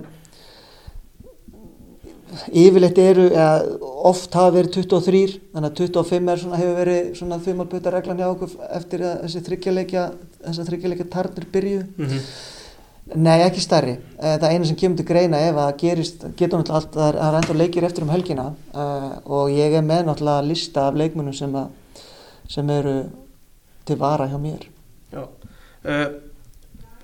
yfirleitt 2.53 2.99
eru 3.01 3.25
eða, 3.31 3.79
oft 4.09 4.35
hafa 4.37 4.53
verið 4.59 4.77
23 4.83 5.23
þannig 5.55 5.71
að 5.71 5.81
25 5.81 6.31
er 6.33 6.43
svona, 6.43 6.61
hefur 6.61 6.79
verið 6.83 7.09
svona 7.19 7.41
þumalpöta 7.45 7.93
reglan 7.95 8.21
hjá 8.21 8.29
okkur 8.29 8.55
eftir 8.77 9.05
að 9.07 9.25
þessi 9.25 9.43
þryggjarleikja 9.49 10.05
þess 10.45 10.61
að 10.63 10.71
þryggjarleikja 10.71 11.09
tarnir 11.15 11.49
byrju 11.55 11.81
mm 11.87 12.07
-hmm. 12.07 12.29
nei 13.25 13.39
ekki 13.47 13.65
stærri. 13.65 13.97
Uh, 14.19 14.37
það 14.37 14.53
eina 14.53 14.71
sem 14.71 14.81
kemur 14.83 15.01
til 15.01 15.09
greina 15.09 15.41
ef 15.49 15.57
að 15.65 15.77
gerist 15.83 16.27
getur 16.37 16.61
náttúrulega 16.61 16.81
allt 16.81 16.97
að 16.97 17.21
það 17.21 17.29
er 17.29 17.41
enda 17.41 17.59
leikir 17.63 17.89
eftir 17.89 18.05
um 18.05 18.15
helgina 18.15 18.47
og 19.25 19.51
ég 19.51 19.73
er 19.73 19.83
með 19.83 20.05
náttúrulega 20.07 20.49
lista 20.49 20.89
af 20.89 20.95
leikmunum 20.95 21.33
sem, 21.33 21.55
að, 21.55 21.69
sem 22.49 22.71
eru 22.71 22.97
til 23.85 23.97
vara 23.97 24.29
hjá 24.29 24.39
mér. 24.39 24.69
Já. 25.13 25.25
Uh, 25.85 26.28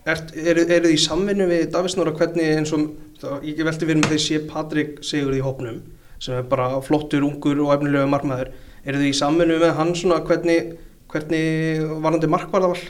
Eru 0.04 0.64
þið 0.68 0.90
í 0.90 1.00
samvinnu 1.00 1.46
við 1.48 1.68
Davísnóra 1.72 2.12
hvernig 2.18 2.58
eins 2.58 2.72
og 2.76 2.90
það, 3.22 3.44
ég 3.48 3.62
veldi 3.64 3.86
fyrir 3.88 4.00
mig 4.00 4.10
þegar 4.10 4.24
sé 4.26 4.40
Patrik 4.50 4.98
Sigurði 5.00 5.40
í 5.40 5.44
hópnum 5.44 5.78
sem 6.20 6.36
er 6.36 6.48
bara 6.48 6.80
flottur, 6.84 7.24
ungur 7.24 7.62
og 7.64 7.72
efnilega 7.74 8.08
markmaður 8.08 8.50
eru 8.84 9.00
þið 9.00 9.08
í 9.08 9.16
samvinnu 9.16 9.56
með 9.62 9.72
hann 9.78 9.94
svona 9.96 10.20
hvernig, 10.24 10.74
hvernig 11.12 11.84
varandi 12.04 12.30
markvarðavall? 12.32 12.82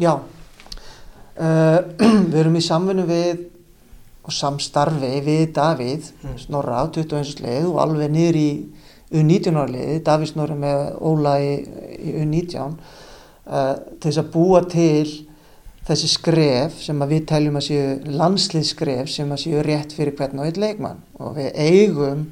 Já 0.00 0.12
uh, 0.14 1.78
við 2.30 2.38
erum 2.44 2.58
í 2.60 2.64
samvinnu 2.64 3.06
við 3.10 3.48
og 4.26 4.36
samstarfi 4.36 5.12
við 5.26 5.48
Davíð 5.56 6.12
mm. 6.22 6.36
Snorra 6.44 6.84
á 6.84 6.92
21. 6.92 7.42
leið 7.42 7.66
og 7.72 7.80
alveg 7.82 8.12
niður 8.14 8.38
í 8.38 8.50
U19 9.10 9.58
árliði, 9.58 9.98
Davís 10.06 10.36
Norri 10.38 10.54
með 10.54 10.84
Óla 11.02 11.34
í, 11.42 11.54
í 11.98 12.12
U19 12.22 12.76
uh, 12.78 13.74
til 13.98 14.06
þess 14.06 14.20
að 14.22 14.30
búa 14.36 14.62
til 14.70 15.29
þessi 15.90 16.10
skref 16.12 16.78
sem 16.84 17.02
við 17.10 17.24
teljum 17.32 17.58
að 17.58 17.66
séu 17.66 18.14
landslýðskref 18.20 19.10
sem 19.10 19.32
að 19.34 19.42
séu 19.44 19.64
rétt 19.66 19.94
fyrir 19.96 20.14
hvern 20.18 20.42
og 20.42 20.46
einn 20.46 20.62
leikmann 20.62 21.02
og 21.18 21.34
við 21.38 21.50
eigum 21.58 22.28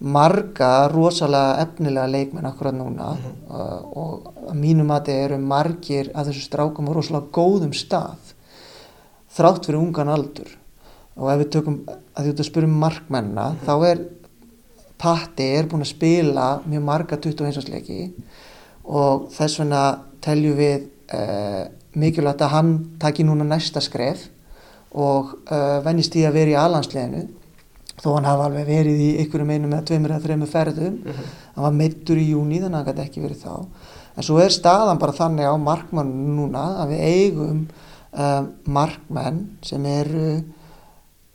marga 0.00 0.88
rosalega 0.88 1.60
efnilega 1.66 2.08
leikmenn 2.08 2.48
akkurat 2.48 2.74
núna 2.74 3.12
mm 3.12 3.18
-hmm. 3.18 3.40
uh, 3.50 3.80
og 3.96 4.32
að 4.48 4.54
mínum 4.54 4.90
að 4.90 5.00
þetta 5.00 5.24
eru 5.24 5.38
margir 5.38 6.10
að 6.14 6.30
þessu 6.30 6.46
strákum 6.46 6.88
á 6.88 6.92
rosalega 6.92 7.32
góðum 7.32 7.72
stað 7.72 8.34
þrátt 9.36 9.66
fyrir 9.66 9.80
ungan 9.80 10.08
aldur 10.08 10.56
og 11.16 11.32
ef 11.32 11.38
við 11.38 11.50
tökum 11.50 11.80
að 12.14 12.24
því 12.24 12.30
að 12.32 12.46
spurum 12.46 12.70
markmenna 12.70 13.50
mm 13.50 13.56
-hmm. 13.56 13.66
þá 13.66 13.86
er 13.90 13.98
Patti 15.00 15.44
er 15.56 15.64
búin 15.64 15.80
að 15.80 15.94
spila 15.96 16.60
mjög 16.66 16.82
marga 16.82 17.16
21. 17.16 17.70
leiki 17.72 18.12
og 18.84 19.30
þess 19.32 19.58
vegna 19.58 19.98
teljum 20.20 20.56
við 20.56 20.88
uh, 21.14 21.64
mikilvægt 21.94 22.42
að 22.44 22.54
hann 22.54 22.72
taki 23.02 23.24
núna 23.26 23.44
næsta 23.44 23.80
skref 23.82 24.28
og 24.90 25.36
uh, 25.50 25.78
vennist 25.84 26.16
í 26.18 26.24
að 26.26 26.36
vera 26.38 26.54
í 26.54 26.58
alansleginu 26.58 27.26
þó 28.00 28.14
hann 28.14 28.28
hafa 28.28 28.46
alveg 28.48 28.68
verið 28.68 29.00
í 29.04 29.10
ykkurum 29.24 29.50
einum 29.52 29.74
eða 29.74 29.86
tveimur 29.90 30.14
eða 30.14 30.24
þreimur 30.24 30.50
ferðum 30.50 30.94
mm 30.94 31.10
-hmm. 31.10 31.34
hann 31.54 31.64
var 31.66 31.76
meittur 31.76 32.18
í 32.18 32.30
júni 32.30 32.60
þannig 32.60 32.78
að 32.78 32.84
hann 32.84 32.88
gæti 32.88 33.06
ekki 33.06 33.24
verið 33.24 33.42
þá 33.44 33.54
en 34.16 34.26
svo 34.26 34.38
er 34.40 34.54
staðan 34.54 34.98
bara 34.98 35.16
þannig 35.16 35.46
á 35.46 35.54
markmann 35.56 36.14
núna 36.36 36.64
að 36.82 36.94
við 36.94 37.00
eigum 37.10 37.60
uh, 38.12 38.42
markmenn 38.64 39.44
sem 39.62 39.86
eru 39.86 40.42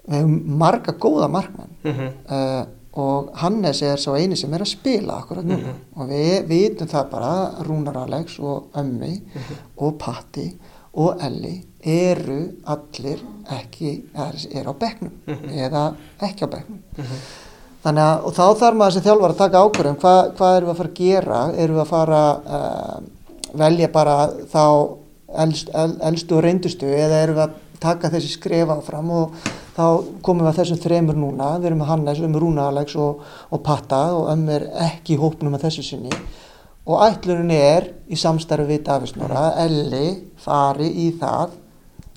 við 0.05 0.17
hefum 0.19 0.57
marga 0.59 0.93
góða 0.93 1.29
markmenn 1.31 1.71
mm 1.83 1.91
-hmm. 1.91 2.11
uh, 2.29 2.65
og 2.95 3.31
Hannes 3.41 3.81
er 3.83 3.99
svo 3.99 4.15
eini 4.15 4.37
sem 4.39 4.53
er 4.53 4.63
að 4.63 4.71
spila 4.71 5.19
akkurat 5.19 5.45
núna 5.45 5.57
mm 5.57 5.63
-hmm. 5.63 6.01
og 6.01 6.09
við 6.09 6.47
vitum 6.47 6.87
það 6.87 7.09
bara 7.11 7.51
Rúnar 7.67 7.97
Alex 7.97 8.39
og 8.39 8.63
Ömmi 8.73 9.21
mhm. 9.21 9.55
og 9.77 9.97
Patti 9.99 10.53
og 10.93 11.17
Elli 11.21 11.63
eru 11.83 12.39
allir 12.65 13.19
ekki, 13.51 14.03
er 14.55 14.65
á 14.65 14.73
begnum 14.73 15.11
mm 15.27 15.35
-hmm. 15.35 15.51
eða 15.65 15.93
ekki 16.21 16.45
á 16.45 16.47
begnum. 16.47 16.79
Mm 16.97 17.03
-hmm. 17.03 17.19
Þannig 17.83 18.01
að, 18.01 18.23
og 18.25 18.33
þá 18.33 18.59
þarf 18.59 18.75
maður 18.75 18.93
sem 18.93 19.03
þjálfar 19.03 19.29
að 19.29 19.37
taka 19.37 19.61
ákvörðum, 19.63 19.97
hvað, 20.01 20.31
hvað 20.37 20.55
erum 20.55 20.67
við 20.67 20.71
að 20.71 20.77
fara 20.77 20.89
að 20.89 20.99
gera? 20.99 21.51
Erum 21.57 21.75
við 21.75 21.81
að 21.81 21.87
fara 21.87 22.21
að 22.31 22.37
uh, 22.57 23.01
velja 23.53 23.87
bara 23.87 24.29
þá 24.53 24.87
elst, 25.37 25.69
el, 25.73 25.97
elstu 26.01 26.35
og 26.35 26.43
reyndustu 26.43 26.85
eða 26.85 27.21
erum 27.23 27.35
við 27.35 27.43
að 27.43 27.53
taka 27.79 28.09
þessi 28.09 28.27
skref 28.27 28.69
áfram 28.69 29.11
og 29.11 29.31
þá 29.75 29.85
komum 30.23 30.45
við 30.45 30.51
að 30.51 30.59
þessum 30.61 30.81
þremur 30.85 31.19
núna, 31.19 31.51
við 31.59 31.69
erum 31.69 31.81
með 31.83 31.91
Hannes, 31.91 32.17
við 32.19 32.23
erum 32.23 32.35
með 32.35 32.43
Rúna 32.45 32.67
Alex 32.71 32.95
og, 32.95 33.23
og 33.51 33.63
Patta 33.65 34.01
og 34.15 34.29
ömm 34.31 34.49
er 34.55 34.69
ekki 34.87 35.15
í 35.15 35.21
hópnum 35.21 35.57
að 35.57 35.67
þessu 35.67 35.83
sinni 35.89 36.13
og 36.85 37.01
ætlunin 37.01 37.51
er 37.55 37.89
í 38.07 38.17
samstarfi 38.19 38.67
við 38.69 38.85
Davísnóra, 38.85 39.47
Elli 39.63 40.05
fari 40.37 40.91
í 41.05 41.09
það 41.19 41.55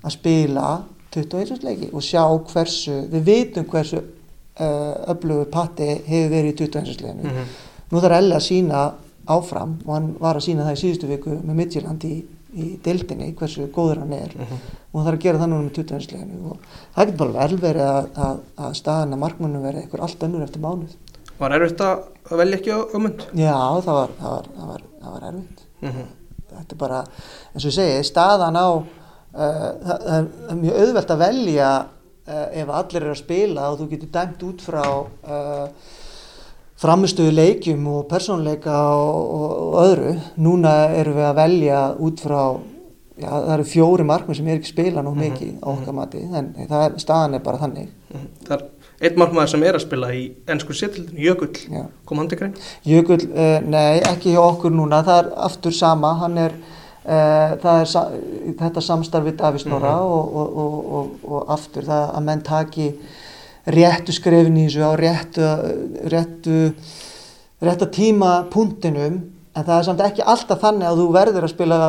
að 0.05 0.15
spila 0.15 0.69
21. 1.13 1.63
leiki 1.65 1.89
og 1.89 2.05
sjá 2.05 2.21
hversu, 2.51 3.01
við 3.09 3.25
veitum 3.25 3.65
hversu 3.69 3.99
uh, 3.99 4.93
öflugur 5.09 5.49
patti 5.51 5.89
hefur 6.05 6.33
verið 6.35 6.51
í 6.51 6.57
21. 6.61 7.01
leikinu. 7.01 7.23
Mm 7.23 7.37
-hmm. 7.37 7.55
Nú 7.89 8.01
þarf 8.03 8.17
Elle 8.17 8.35
að 8.35 8.45
sína 8.45 8.91
áfram 9.25 9.79
og 9.85 9.93
hann 9.93 10.15
var 10.19 10.35
að 10.35 10.45
sína 10.45 10.65
það 10.65 10.77
í 10.77 10.81
síðustu 10.83 11.07
viku 11.07 11.29
með 11.29 11.55
Midtjylland 11.55 12.03
í, 12.05 12.15
í 12.53 12.67
deildinni 12.83 13.33
hversu 13.37 13.67
góður 13.73 14.03
hann 14.03 14.13
er 14.13 14.33
mm 14.35 14.45
-hmm. 14.45 14.77
og 14.91 14.99
hann 14.99 15.07
þarf 15.07 15.19
að 15.19 15.25
gera 15.25 15.41
það 15.41 15.49
núna 15.49 15.63
með 15.63 15.73
21. 15.77 16.11
leikinu 16.13 16.51
og 16.51 16.57
það 16.95 17.05
getur 17.05 17.19
bara 17.19 17.47
vel 17.47 17.57
verið 17.65 17.87
að, 17.87 18.09
að, 18.27 18.39
að 18.57 18.77
staðan 18.81 19.13
að 19.13 19.23
markmannum 19.23 19.65
verið 19.67 19.81
eitthvað 19.81 20.05
allt 20.05 20.23
önnur 20.23 20.45
eftir 20.45 20.61
mánuð. 20.61 20.95
Var 21.39 21.55
erfitt 21.55 21.81
að 21.81 22.37
velja 22.41 22.57
ekki 22.57 22.71
á 22.73 22.79
ömund? 22.95 23.27
Já, 23.33 23.59
það 23.85 23.93
var, 23.99 24.15
það 24.19 24.31
var, 24.31 24.47
það 24.55 24.71
var, 24.71 24.81
það 25.01 25.11
var 25.11 25.27
erfitt. 25.29 25.61
Mm 25.81 25.89
-hmm. 25.89 26.07
Þetta 26.49 26.73
er 26.73 26.79
bara, 26.79 27.03
eins 27.53 27.65
og 27.65 27.69
ég 27.69 27.75
segi, 27.75 28.03
staðan 28.03 28.57
á 28.57 28.69
Uh, 29.29 29.75
það, 29.85 29.99
það 30.01 30.15
er 30.49 30.55
mjög 30.57 30.77
auðvelt 30.81 31.11
að 31.13 31.19
velja 31.21 31.65
uh, 31.85 32.47
ef 32.49 32.69
allir 32.79 33.03
er 33.03 33.11
að 33.11 33.19
spila 33.19 33.67
og 33.69 33.75
þú 33.77 33.85
getur 33.91 34.09
dæmt 34.15 34.45
út 34.47 34.63
frá 34.65 34.85
uh, 36.79 36.81
framistöðu 36.81 37.35
leikjum 37.35 37.87
og 37.91 38.07
persónleika 38.09 38.79
og, 38.95 39.19
og, 39.35 39.53
og 39.67 39.79
öðru 39.83 40.15
núna 40.37 40.73
erum 40.95 41.19
við 41.19 41.29
að 41.29 41.39
velja 41.41 41.83
út 41.99 42.23
frá 42.23 42.41
já, 43.19 43.29
það 43.29 43.53
eru 43.57 43.69
fjóri 43.73 44.07
markmið 44.07 44.39
sem 44.39 44.47
er 44.47 44.59
ekki 44.59 44.73
spila 44.73 45.03
nú 45.03 45.13
mhm. 45.13 45.21
mikið 45.27 45.53
á 45.59 45.67
okkar 45.75 45.97
mati 45.99 46.25
en 46.25 46.51
er, 46.65 46.99
staðan 47.01 47.39
er 47.39 47.45
bara 47.45 47.57
þannig 47.57 47.89
-hmm. 48.13 48.27
Það 48.47 48.57
er 48.57 48.65
einn 48.99 49.19
markmið 49.19 49.47
sem 49.47 49.63
er 49.63 49.75
að 49.75 49.85
spila 49.85 50.13
í 50.13 50.31
ennsku 50.47 50.73
setildinu, 50.73 51.19
Jökull 51.19 51.55
já. 51.69 51.85
kom 52.05 52.17
hann 52.17 52.29
til 52.29 52.37
grein? 52.37 52.55
Jökull, 52.83 53.29
nei 53.65 53.99
ekki 53.99 54.33
hjá 54.33 54.41
okkur 54.41 54.71
núna, 54.71 55.03
það 55.03 55.25
er 55.25 55.31
aftur 55.35 55.71
sama, 55.71 56.13
hann 56.13 56.37
er 56.37 56.51
Uh, 57.09 57.55
það 57.63 57.77
er 57.81 57.87
sa 57.89 58.01
þetta 58.59 58.81
samstarfið 58.83 59.37
Davísnóra 59.39 59.93
mm 59.95 60.01
-hmm. 60.01 60.35
og, 60.35 60.57
og, 60.57 60.91
og, 60.93 61.07
og 61.23 61.51
aftur 61.55 61.83
það 61.87 62.11
að 62.17 62.23
menn 62.23 62.41
taki 62.41 62.87
réttu 63.69 64.15
skrefin 64.15 64.57
í 64.57 64.67
þessu 64.67 64.85
á 64.85 64.91
réttu, 64.99 65.49
réttu, 66.11 66.59
réttu 67.61 67.89
tíma 67.95 68.43
punktinum 68.53 69.19
en 69.55 69.65
það 69.65 69.77
er 69.77 69.87
samt 69.87 70.05
ekki 70.05 70.25
alltaf 70.25 70.61
þannig 70.63 70.89
að 70.89 71.01
þú 71.01 71.09
verður 71.15 71.47
að 71.47 71.53
spila 71.53 71.79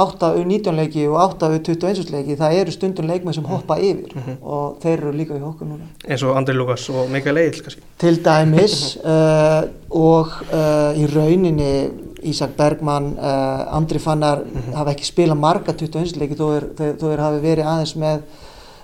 8-19 0.00 0.72
leiki 0.72 1.02
og 1.10 1.18
8-21 1.36 2.12
leiki 2.14 2.36
það 2.40 2.54
eru 2.62 2.72
stundum 2.72 3.10
leikmenn 3.10 3.36
sem 3.36 3.44
hoppa 3.44 3.76
yfir 3.76 4.14
mm 4.14 4.22
-hmm. 4.22 4.36
og 4.40 4.78
þeir 4.80 4.98
eru 4.98 5.12
líka 5.12 5.36
í 5.36 5.42
okkur 5.42 5.68
núna 5.68 5.84
eins 6.08 6.22
og 6.22 6.36
Andri 6.36 6.54
Lukas 6.54 6.88
og 6.90 7.10
Mikael 7.10 7.36
Egil 7.36 7.62
kannski 7.62 7.82
til 7.98 8.24
dæmis 8.24 8.96
uh, 9.04 9.68
og 9.90 10.28
uh, 10.52 10.96
í 10.96 11.06
rauninni 11.06 11.90
Ísak 12.22 12.50
Bergman, 12.56 13.18
uh, 13.18 13.76
Andri 13.76 13.98
Fannar 13.98 14.38
mm 14.38 14.50
-hmm. 14.50 14.74
hafa 14.76 14.90
ekki 14.90 15.04
spilað 15.04 15.38
marga 15.38 15.72
21 15.72 16.16
leiki 16.16 16.34
þó 16.34 16.56
er, 16.56 16.64
er 17.12 17.20
hafi 17.20 17.40
verið 17.40 17.66
aðeins 17.66 17.96
með, 17.96 18.18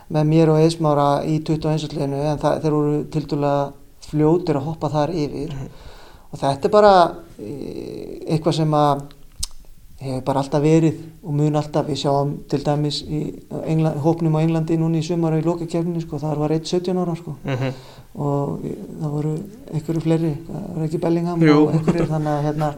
með 0.08 0.24
mér 0.32 0.52
og 0.52 0.62
Eismára 0.62 1.08
í 1.28 1.38
21 1.44 1.92
leikinu 1.92 2.22
en 2.22 2.40
það, 2.40 2.62
þeir 2.62 2.76
voru 2.76 3.04
til 3.12 3.24
dæla 3.28 3.52
fljótir 4.08 4.56
að 4.56 4.66
hoppa 4.70 4.88
þar 4.92 5.12
yfir 5.12 5.52
mm 5.52 5.60
-hmm. 5.60 5.70
og 6.32 6.38
þetta 6.42 6.68
er 6.68 6.72
bara 6.72 6.94
eitthvað 8.28 8.54
sem 8.54 8.74
að 8.74 9.02
hefur 9.98 10.22
bara 10.24 10.38
alltaf 10.38 10.62
verið 10.62 10.98
og 11.22 11.34
mun 11.34 11.56
alltaf, 11.58 11.86
við 11.88 11.96
sjáum 12.02 12.34
til 12.48 12.60
dæmis 12.64 13.02
í 13.02 13.20
England, 13.66 13.98
hópnum 14.00 14.36
á 14.38 14.40
Englandi 14.40 14.76
núni 14.78 14.98
í 14.98 15.06
sumar 15.06 15.32
og 15.32 15.42
í 15.42 15.46
lókakefninu 15.46 16.00
sko, 16.00 16.18
það 16.18 16.38
var 16.38 16.50
1-17 16.54 16.98
ára 16.98 17.16
sko 17.16 17.34
mm 17.44 17.54
-hmm. 17.54 17.72
og 18.14 18.60
það 19.00 19.10
voru 19.10 19.32
einhverju 19.74 20.00
fleiri, 20.00 20.36
það 20.46 20.68
voru 20.74 20.84
ekki 20.84 20.98
Bellingham 20.98 21.42
Jú. 21.42 21.56
og 21.56 21.72
einhverju 21.72 22.06
þannig 22.06 22.32
að 22.32 22.42
hérna 22.42 22.74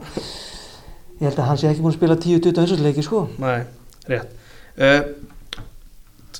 ég 1.21 1.29
held 1.29 1.39
að 1.39 1.45
hans 1.45 1.65
er 1.65 1.71
ekki 1.71 1.83
búin 1.83 1.93
að 1.93 1.97
spila 1.97 2.17
10-20 2.17 2.61
einstakleiki 2.61 3.03
sko 3.03 3.27
Nei, 3.39 3.61
rétt 4.09 4.29
uh, 4.81 5.01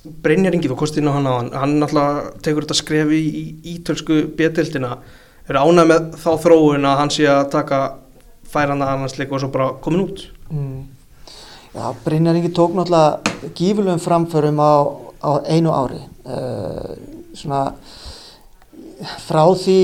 Brynjar 0.01 0.55
Ingi, 0.57 0.71
þú 0.71 0.79
kostið 0.81 1.03
inn 1.03 1.11
á 1.11 1.17
hann 1.17 1.29
á 1.29 1.33
hann 1.37 1.51
hann 1.53 1.87
alltaf 1.87 2.39
tekur 2.45 2.65
þetta 2.65 2.79
skrefi 2.79 3.19
í 3.21 3.43
ítölsku 3.75 4.23
betildina 4.37 4.95
er 5.51 5.59
ánæg 5.61 5.91
með 5.91 6.07
þá 6.23 6.31
þróun 6.45 6.89
að 6.89 7.01
hann 7.03 7.13
sé 7.13 7.27
að 7.29 7.51
taka 7.53 7.81
færanda 8.51 8.89
annarsleik 8.95 9.33
og 9.33 9.43
svo 9.43 9.51
bara 9.53 9.75
komin 9.85 10.07
út? 10.07 10.25
Mm. 10.51 10.89
Já, 11.75 11.85
Brynjaringi 12.05 12.51
tók 12.55 12.75
náttúrulega 12.75 13.53
gífurlegum 13.55 14.03
framförum 14.03 14.59
á, 14.59 14.73
á 15.23 15.31
einu 15.47 15.71
ári. 15.71 16.01
Uh, 16.27 16.97
svona 17.35 17.61
frá 19.01 19.43
því 19.57 19.77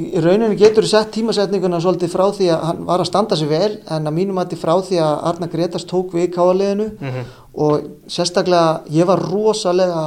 í 0.00 0.20
rauninu 0.22 0.56
getur 0.56 0.86
þú 0.86 0.90
sett 0.90 1.12
tímasetninguna 1.12 1.80
svolítið 1.82 2.12
frá 2.12 2.24
því 2.32 2.48
að 2.54 2.62
hann 2.68 2.84
var 2.88 3.02
að 3.02 3.08
standa 3.10 3.36
sig 3.36 3.50
vel 3.50 3.72
en 3.84 4.08
að 4.08 4.16
mínum 4.16 4.40
að 4.40 4.52
því 4.52 4.58
frá 4.62 4.72
því 4.86 5.00
að 5.04 5.24
Arna 5.30 5.48
Gretars 5.52 5.88
tók 5.88 6.14
við 6.16 6.30
káaliðinu 6.36 6.86
mm 6.92 7.10
-hmm. 7.10 7.24
og 7.52 7.82
sérstaklega 8.08 8.80
ég 8.88 9.06
var 9.06 9.20
rosalega 9.20 10.04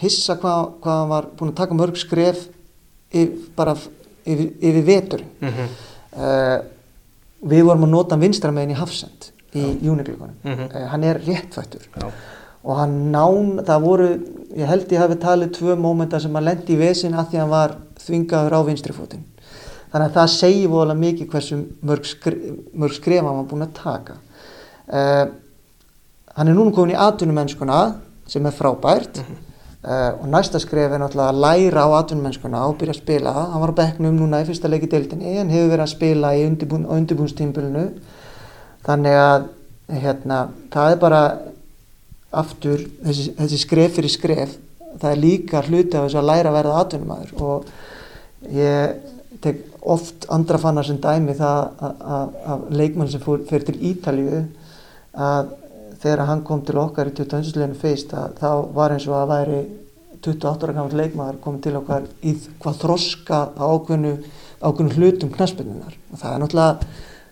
hissa 0.00 0.36
hvað 0.36 0.72
hva 0.82 0.96
hann 1.00 1.08
var 1.08 1.28
búin 1.38 1.52
að 1.52 1.60
taka 1.60 1.74
mörg 1.74 1.96
skref 1.96 2.48
yfir, 3.12 3.30
bara 3.56 3.76
yfir, 4.26 4.50
yfir 4.60 4.84
vetur 4.84 5.22
mm 5.40 5.48
-hmm. 5.48 5.68
uh, 6.16 6.58
við 7.42 7.64
vorum 7.64 7.84
að 7.84 7.90
nota 7.90 8.16
vinstramegin 8.16 8.74
í 8.74 8.80
Hafsend 8.80 9.30
í 9.54 9.78
júniglíkunum 9.82 10.34
mm 10.42 10.54
-hmm. 10.54 10.74
uh, 10.74 10.86
hann 10.88 11.04
er 11.04 11.20
réttfættur 11.26 11.88
Já. 11.94 12.10
og 12.62 12.76
hann 12.76 13.12
nán, 13.12 13.64
það 13.64 13.82
voru 13.82 14.08
ég 14.56 14.66
held 14.66 14.92
ég 14.92 14.98
hafi 14.98 15.14
talið 15.14 15.52
tvö 15.52 15.76
mómenta 15.76 16.20
sem 16.20 16.34
hann 16.34 16.44
lendi 16.44 16.74
í 16.74 16.78
vesin 16.78 17.14
að 17.14 17.30
því 17.30 17.38
hann 17.38 17.50
var 17.50 17.76
þvingaður 18.08 18.56
á 18.56 18.60
vinstrifótin 18.66 19.26
þannig 19.92 20.08
að 20.08 20.16
það 20.16 20.32
segi 20.34 20.64
voðalega 20.68 21.02
mikið 21.02 21.28
hversu 21.32 21.58
mörg, 21.88 22.08
skri, 22.08 22.54
mörg 22.76 22.96
skref 22.96 23.24
hann 23.24 23.38
var 23.40 23.46
búin 23.48 23.64
að 23.64 23.76
taka. 23.78 24.16
Uh, 24.88 25.24
hann 26.36 26.50
er 26.50 26.56
núna 26.56 26.74
komin 26.76 26.94
í 26.94 27.02
atvinnumennskuna 27.08 27.82
sem 28.28 28.46
er 28.46 28.56
frábært. 28.56 29.22
Mm 29.22 29.28
-hmm. 29.28 29.44
Uh, 29.78 30.22
og 30.22 30.28
næsta 30.28 30.58
skref 30.58 30.92
er 30.92 30.98
náttúrulega 30.98 31.30
að 31.30 31.40
læra 31.40 31.82
á 31.86 31.90
atvinnumennskuna 32.02 32.66
og 32.66 32.78
byrja 32.78 32.94
að 32.94 33.02
spila. 33.02 33.32
Hann 33.32 33.60
var 33.60 33.70
á 33.70 33.80
bekknum 33.80 34.16
núna 34.18 34.42
í 34.42 34.46
fyrsta 34.46 34.68
leiki 34.68 34.90
deildinni 34.90 35.38
en 35.38 35.50
hefur 35.50 35.70
verið 35.70 35.82
að 35.82 35.94
spila 35.96 36.34
í 36.34 36.46
undirbún, 36.46 36.86
undirbúnstímpilinu 36.86 37.92
þannig 38.84 39.14
að 39.14 39.44
hérna, 39.88 40.48
það 40.70 40.92
er 40.92 40.96
bara 40.96 41.38
aftur 42.32 42.78
þessi, 43.04 43.34
þessi 43.38 43.58
skref 43.58 43.94
fyrir 43.94 44.10
skref. 44.10 44.58
Það 45.00 45.10
er 45.10 45.16
líka 45.16 45.62
hluti 45.62 45.96
af 45.96 46.04
þess 46.04 46.14
að 46.14 46.24
læra 46.24 46.48
að 46.48 46.58
verða 46.58 46.80
atvinnumæður 46.80 47.32
og 47.38 47.64
ég 48.42 49.14
tek 49.42 49.64
oft 49.80 50.26
andra 50.34 50.58
fannar 50.58 50.86
sem 50.86 50.98
dæmi 51.02 51.34
það 51.38 51.82
að 52.14 52.68
leikmann 52.74 53.10
sem 53.10 53.22
fyrir 53.22 53.66
til 53.66 53.78
Ítalju 53.90 54.44
að 55.18 55.52
þegar 56.02 56.24
hann 56.28 56.44
kom 56.46 56.62
til 56.66 56.78
okkar 56.78 57.10
í 57.10 57.14
21. 57.16 57.74
fyrst 57.78 58.14
að 58.14 58.38
þá 58.38 58.50
var 58.74 58.94
eins 58.94 59.06
og 59.08 59.18
að 59.18 59.30
væri 59.32 59.60
28 60.18 60.66
ára 60.66 60.74
gammal 60.74 60.98
leikmaður 60.98 61.40
komið 61.42 61.66
til 61.66 61.76
okkar 61.78 62.08
í 62.26 62.34
hvað 62.62 62.80
þroska 62.82 63.40
á 63.54 63.64
ákveðnu, 63.66 64.14
ákveðnu 64.62 64.96
hlutum 64.98 65.34
knaspinnunar 65.34 65.94
og 66.12 66.22
það 66.22 66.32
er 66.32 66.42
náttúrulega 66.42 66.88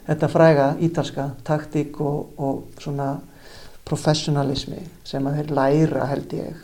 þetta 0.06 0.30
fræga 0.30 0.68
ítalska 0.86 1.30
taktík 1.46 2.00
og, 2.02 2.38
og 2.38 2.82
svona 2.82 3.16
professionalismi 3.86 4.82
sem 5.06 5.26
að 5.26 5.40
þeir 5.40 5.52
læra 5.58 6.06
held 6.10 6.36
ég 6.38 6.62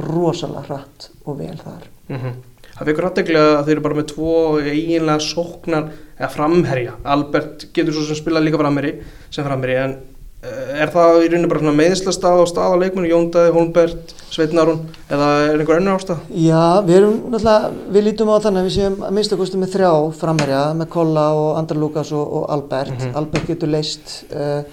rosalega 0.00 0.66
hratt 0.68 1.10
og 1.24 1.40
vel 1.40 1.56
þar 1.60 1.88
Mm 2.10 2.16
-hmm. 2.16 2.49
Það 2.80 2.88
fyrir 2.88 3.04
rætteglega 3.04 3.48
að 3.58 3.66
þeir 3.66 3.74
eru 3.74 3.82
bara 3.84 3.96
með 3.98 4.06
tvo 4.08 4.34
eiginlega 4.56 5.20
sóknar 5.20 5.88
eða 6.16 6.28
framherja. 6.32 6.94
Albert 7.12 7.66
getur 7.76 7.92
svo 7.92 8.06
sem 8.08 8.16
spila 8.16 8.40
líka 8.40 8.56
framherji 8.56 8.94
sem 9.28 9.44
framherji 9.44 9.74
en 9.82 9.92
uh, 10.00 10.70
er 10.80 10.92
það 10.94 11.16
í 11.18 11.26
rauninu 11.26 11.50
bara 11.50 11.60
svona 11.60 11.74
meðslastað 11.76 12.40
á 12.40 12.44
stað 12.48 12.72
á 12.72 12.80
leikmennu, 12.80 13.10
Jóndaði, 13.10 13.50
Holmbert, 13.52 14.14
Sveitnarún 14.32 14.86
eða 15.12 15.26
er 15.50 15.58
einhver 15.58 15.82
önnur 15.82 15.98
ástað? 15.98 16.22
Já, 16.32 16.62
við 16.86 16.96
erum 17.02 17.18
náttúrulega, 17.34 17.74
við 17.98 18.06
lítum 18.08 18.32
á 18.32 18.36
þannig 18.46 18.62
að 18.62 18.70
við 18.70 18.74
séum 18.78 18.96
að 19.04 19.12
minnst 19.18 19.36
okkurstu 19.36 19.60
með 19.60 19.74
þrjá 19.74 19.92
framherja 20.22 20.62
með 20.80 20.90
Kolla 20.96 21.26
og 21.42 21.50
Andra 21.60 21.78
Lukas 21.84 22.14
og, 22.16 22.24
og 22.40 22.48
Albert. 22.56 22.96
Mhm. 22.96 23.12
Albert 23.20 23.52
getur 23.52 23.74
leist 23.76 24.16
uh, 24.32 24.64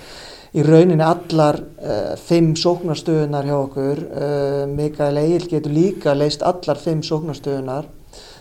í 0.55 0.63
rauninni 0.63 1.03
allar 1.03 1.59
uh, 1.59 2.15
fimm 2.23 2.55
sóknarstöðunar 2.55 3.51
hjá 3.51 3.57
okkur. 3.59 4.01
Uh, 4.07 4.63
Mikael 4.71 5.19
Egil 5.25 5.51
getur 5.57 5.75
líka 5.75 6.15
leist 6.15 6.47
allar 6.47 6.79
fimm 6.79 7.03
sóknarstöðunar. 7.03 7.91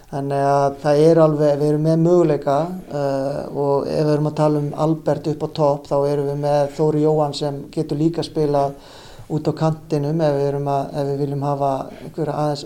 Þannig 0.06 0.44
að 0.46 0.76
það 0.82 1.00
er 1.02 1.18
alveg, 1.18 1.56
við 1.58 1.68
erum 1.72 1.86
með 1.88 2.02
möguleika 2.04 2.58
uh, 2.66 3.40
og 3.50 3.88
ef 3.90 4.04
við 4.06 4.12
erum 4.12 4.28
að 4.30 4.36
tala 4.38 4.60
um 4.62 4.68
Albert 4.84 5.26
upp 5.32 5.42
á 5.42 5.48
topp 5.58 5.88
þá 5.90 5.96
erum 6.12 6.28
við 6.30 6.38
með 6.44 6.60
Þóri 6.76 7.02
Jóhann 7.02 7.34
sem 7.34 7.58
getur 7.74 7.98
líka 7.98 8.22
spila 8.26 8.68
út 9.26 9.50
á 9.50 9.52
kantinum 9.58 10.22
ef 10.22 10.36
við, 10.38 10.60
að, 10.62 10.94
ef 10.94 11.08
við 11.10 11.22
viljum 11.24 11.42
hafa 11.42 11.72
einhverja 12.04 12.36
aðeins, 12.44 12.64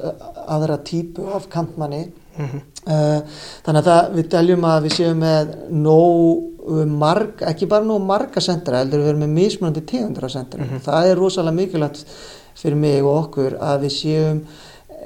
aðra 0.58 0.78
típu 0.84 1.30
af 1.32 1.48
kantmanni. 1.52 2.02
Mm 2.36 2.46
-hmm. 2.46 2.66
Uh, 2.80 3.20
þannig 3.64 3.80
að 3.80 3.88
það, 3.88 4.12
við 4.16 4.28
teljum 4.32 4.62
að 4.64 4.82
við 4.84 4.92
séum 4.96 5.18
með 5.20 5.50
nóg 5.70 6.50
marg, 6.86 7.42
ekki 7.46 7.68
bara 7.68 7.84
nóg 7.84 8.02
marga 8.04 8.40
sendera, 8.40 8.82
heldur 8.82 9.02
við 9.02 9.12
erum 9.12 9.24
með 9.24 9.34
mismunandi 9.36 9.82
tegundra 9.86 10.28
sendera. 10.28 10.64
Mhm. 10.64 10.82
Það 10.84 11.10
er 11.10 11.16
rosalega 11.16 11.56
mikilvægt 11.56 12.04
fyrir 12.54 12.76
mig 12.76 13.02
og 13.02 13.24
okkur 13.24 13.56
að 13.60 13.86
við 13.86 13.92
séum, 13.96 14.40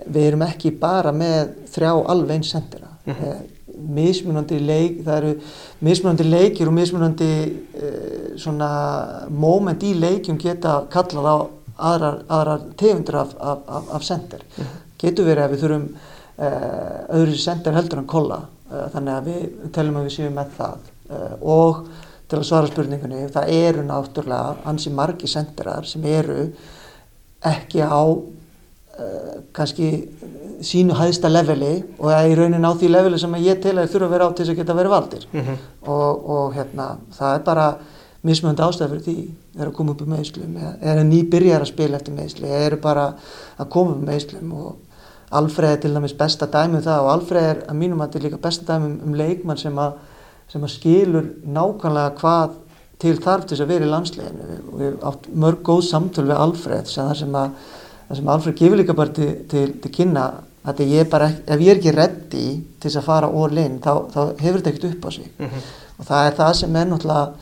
við 0.06 0.28
erum 0.28 0.46
ekki 0.46 0.74
bara 0.80 1.12
með 1.14 1.54
þrjá 1.74 1.90
alveg 2.14 2.38
eins 2.38 2.54
sendera. 2.54 2.92
Mhm. 3.04 3.28
uh, 3.28 3.50
mismunandi 3.74 4.60
leik, 4.62 5.00
það 5.04 5.16
eru 5.16 5.30
mismunandi 5.84 6.24
leikir 6.24 6.68
og 6.70 6.76
mismunandi 6.76 7.30
uh, 7.50 8.38
svona 8.38 8.70
moment 9.28 9.82
í 9.82 9.92
leikjum 9.98 10.38
geta 10.40 10.84
kallað 10.92 11.26
á 11.26 11.36
aðrar, 11.90 12.20
aðrar 12.30 12.66
tegundur 12.78 13.18
af, 13.24 13.34
af, 13.40 13.62
af, 13.66 13.94
af 13.98 14.04
sender. 14.06 14.44
Mhm. 14.56 14.82
Getur 15.04 15.26
verið 15.26 15.44
að 15.44 15.54
við 15.54 15.64
þurfum 15.64 15.88
uh, 16.38 16.98
öðru 17.18 17.38
sender 17.38 17.76
heldur 17.76 18.02
en 18.02 18.10
kolla 18.10 18.40
uh, 18.44 18.86
þannig 18.94 19.14
að 19.14 19.28
við 19.30 19.70
teljum 19.74 20.00
að 20.00 20.08
við 20.08 20.16
séum 20.16 20.38
með 20.38 20.54
það 20.58 20.88
uh, 21.10 21.34
og 21.42 21.84
til 22.28 22.40
að 22.40 22.46
svara 22.48 22.70
spurningunni 22.70 23.26
það 23.34 23.52
eru 23.54 23.84
náttúrulega 23.86 24.70
ansi 24.70 24.92
margi 24.94 25.28
senderar 25.30 25.86
sem 25.88 26.04
eru 26.08 26.48
ekki 27.44 27.84
á 27.84 28.02
kannski 29.52 29.88
sínu 30.64 30.94
hæðsta 30.94 31.30
leveli 31.32 31.72
og 31.98 32.10
það 32.10 32.20
er 32.20 32.30
í 32.30 32.38
raunin 32.38 32.68
á 32.68 32.72
því 32.78 32.90
leveli 32.92 33.18
sem 33.18 33.34
ég 33.42 33.60
tel 33.62 33.74
að 33.78 33.90
þurfa 33.92 34.06
að 34.06 34.14
vera 34.14 34.28
á 34.28 34.30
til 34.30 34.44
þess 34.44 34.54
að 34.54 34.60
geta 34.60 34.78
verið 34.78 34.94
valdir 34.94 35.26
Mm 35.32 35.40
-hmm. 35.40 35.56
og, 35.88 36.30
og 36.30 36.54
hérna 36.54 36.86
það 37.18 37.34
er 37.34 37.42
bara 37.44 37.66
mismönd 38.24 38.60
ástæð 38.60 38.88
fyrir 38.88 39.04
því 39.04 39.16
þeir 39.56 39.68
að 39.68 39.76
koma 39.76 39.92
upp 39.92 40.02
um 40.02 40.08
meðslum 40.14 40.56
er 40.80 41.04
ný 41.04 41.20
byrjar 41.30 41.60
að 41.60 41.72
spila 41.72 41.96
eftir 41.96 42.14
meðsli 42.14 42.48
eða 42.48 42.66
eru 42.66 42.76
bara 42.76 43.14
að 43.58 43.68
koma 43.68 43.90
upp 43.90 43.98
um 43.98 44.08
meðslum 44.08 44.52
og 44.52 44.76
Alfreð 45.34 45.70
er 45.70 45.80
til 45.82 45.94
dæmis 45.94 46.14
besta 46.14 46.46
dæmi 46.46 46.76
um 46.76 46.82
það 46.82 47.04
og 47.04 47.12
Alfreð 47.12 47.44
er 47.50 47.62
að 47.68 47.76
mínum 47.76 48.00
að 48.00 48.06
þetta 48.06 48.18
er 48.18 48.24
líka 48.24 48.42
besta 48.42 48.64
dæmi 48.72 48.86
um, 48.86 49.00
um 49.04 49.14
leikmann 49.14 49.58
sem 49.58 49.78
að, 49.78 49.92
sem 50.48 50.62
að 50.62 50.70
skilur 50.70 51.30
nákvæmlega 51.44 52.14
hvað 52.20 52.50
til 53.02 53.16
þarf 53.20 53.44
til 53.44 53.56
þess 53.56 53.64
að 53.64 53.72
vera 53.72 53.84
í 53.84 53.90
landsleginu 53.90 54.58
og 54.72 54.76
við 54.80 55.00
átt 55.10 55.26
mörg 55.34 55.62
góð 55.66 55.82
samtöl 55.88 56.28
við 56.28 56.36
Alfreð 56.38 56.92
sem 56.92 57.34
að 57.34 57.50
það 58.08 58.16
sem 58.18 58.32
Alfreð 58.34 58.58
gefur 58.60 58.80
líka 58.80 58.96
bara 58.96 59.14
til, 59.16 59.30
til, 59.50 59.66
til 59.82 59.92
kynna 59.92 60.24
að 60.64 60.80
ég 60.88 61.08
bara, 61.12 61.28
ef 61.28 61.60
ég 61.60 61.74
er 61.74 61.80
ekki 61.80 61.92
reddi 61.92 62.46
til 62.80 62.88
þess 62.88 63.00
að 63.02 63.06
fara 63.08 63.28
all 63.28 63.60
in 63.60 63.78
þá, 63.84 63.92
þá 64.12 64.20
hefur 64.40 64.60
þetta 64.60 64.72
ekkert 64.72 64.90
upp 64.90 65.06
á 65.06 65.10
sig. 65.12 65.30
Mm 65.38 65.46
-hmm. 65.46 65.70
og 65.98 66.06
það 66.08 66.26
er 66.26 66.36
það 66.38 66.52
sem 66.60 66.76
er 66.76 66.86
náttúrulega 66.86 67.32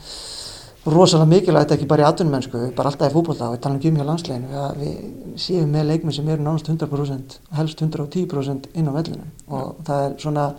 rosalega 0.85 1.29
mikilvægt 1.31 1.71
ekki 1.71 1.87
bara 1.87 2.03
í 2.03 2.07
atvinnumennsku, 2.07 2.73
bara 2.75 2.89
alltaf 2.89 3.11
í 3.11 3.13
fútbolta 3.13 3.47
og 3.47 3.55
við 3.55 3.61
talum 3.63 3.77
ekki 3.77 3.89
um 3.89 3.97
hjá 3.97 4.05
landsleginu 4.05 4.47
við 4.79 4.95
séum 5.39 5.71
með 5.71 5.87
leikmenn 5.87 6.13
sem 6.13 6.27
eru 6.29 6.43
nánast 6.43 6.67
100% 6.67 7.37
helst 7.51 7.81
110% 7.81 8.67
inn 8.73 8.89
á 8.91 8.91
vellinum. 8.91 9.31
Og 9.47 9.75
það 9.87 10.05
er 10.05 10.17
svona 10.19 10.53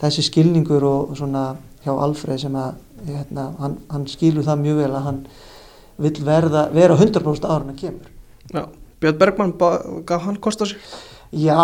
þessi 0.00 0.22
skilningur 0.22 0.84
og 0.84 1.16
svona 1.16 1.56
hjá 1.84 1.92
Alfreð 1.92 2.40
sem 2.40 2.56
að 2.56 2.72
hérna, 3.06 3.50
hann, 3.60 3.76
hann 3.92 4.06
skilur 4.06 4.44
það 4.46 4.64
mjög 4.64 4.80
vel 4.80 4.90
að 4.94 5.06
hann 5.10 5.20
vill 6.06 6.24
verða, 6.24 6.66
vera 6.72 6.96
100% 6.96 7.44
ára 7.44 7.62
en 7.64 7.74
að 7.74 7.80
kemur. 7.84 8.10
Já, 8.52 8.64
Björn 9.06 9.18
Bergmann, 9.18 9.52
ba- 9.58 9.82
gaf 10.06 10.22
hann 10.26 10.36
kost 10.42 10.62
á 10.62 10.66
sig? 10.66 10.78
Já, 11.36 11.58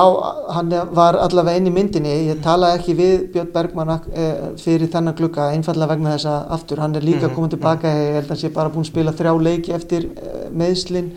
hann 0.52 0.72
var 0.92 1.14
allavega 1.22 1.56
inn 1.56 1.68
í 1.68 1.72
myndinni, 1.72 2.10
ég 2.28 2.40
talaði 2.42 2.78
ekki 2.80 2.94
við 2.98 3.20
Björn 3.32 3.52
Bergmann 3.54 3.92
eh, 4.12 4.32
fyrir 4.58 4.88
þennan 4.90 5.14
glugga 5.16 5.46
einfallega 5.54 5.92
vegna 5.94 6.16
þess 6.16 6.26
að 6.26 6.50
aftur, 6.56 6.80
hann 6.82 6.96
er 6.98 7.00
líka 7.06 7.28
Mhm, 7.28 7.34
komin 7.36 7.50
tilbaka, 7.54 7.88
ég 7.88 8.16
held 8.18 8.24
að 8.26 8.28
hann 8.34 8.40
sé 8.42 8.50
bara 8.52 8.68
búin 8.74 8.82
að 8.84 8.90
spila 8.90 9.12
þrjá 9.14 9.32
leiki 9.46 9.72
eftir 9.72 10.08
eh, 10.18 10.48
meðslin 10.50 11.12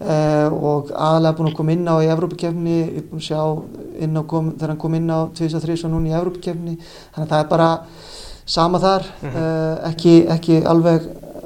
eh, 0.00 0.48
og 0.48 0.88
aðalega 0.90 1.36
búin 1.36 1.52
að 1.52 1.56
koma 1.60 1.72
inn 1.76 1.86
á 1.86 1.96
í 2.00 2.08
Evrópakefni, 2.16 2.78
er 2.96 3.02
búin 3.12 3.20
að 3.20 3.28
sjá 3.28 4.24
kom, 4.26 4.52
þegar 4.56 4.68
hann 4.72 4.78
kom 4.86 4.94
inn 4.94 5.10
á 5.12 5.20
2003 5.36 5.84
og 5.84 5.92
núna 5.92 6.08
í 6.08 6.16
Evrópakefni, 6.16 6.78
þannig 7.14 7.28
að 7.28 7.32
það 7.36 7.44
er 7.44 7.48
bara 7.52 7.70
sama 8.46 8.78
þar, 8.82 9.04
Mhm. 9.22 9.36
eh, 9.36 9.90
ekki, 9.92 10.14
ekki 10.28 10.62
alveg 10.66 11.02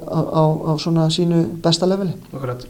á, 0.07 0.21
á, 0.23 0.43
á 0.71 0.73
svona 0.79 1.09
sínu 1.11 1.43
besta 1.63 1.87
leveli. 1.87 2.15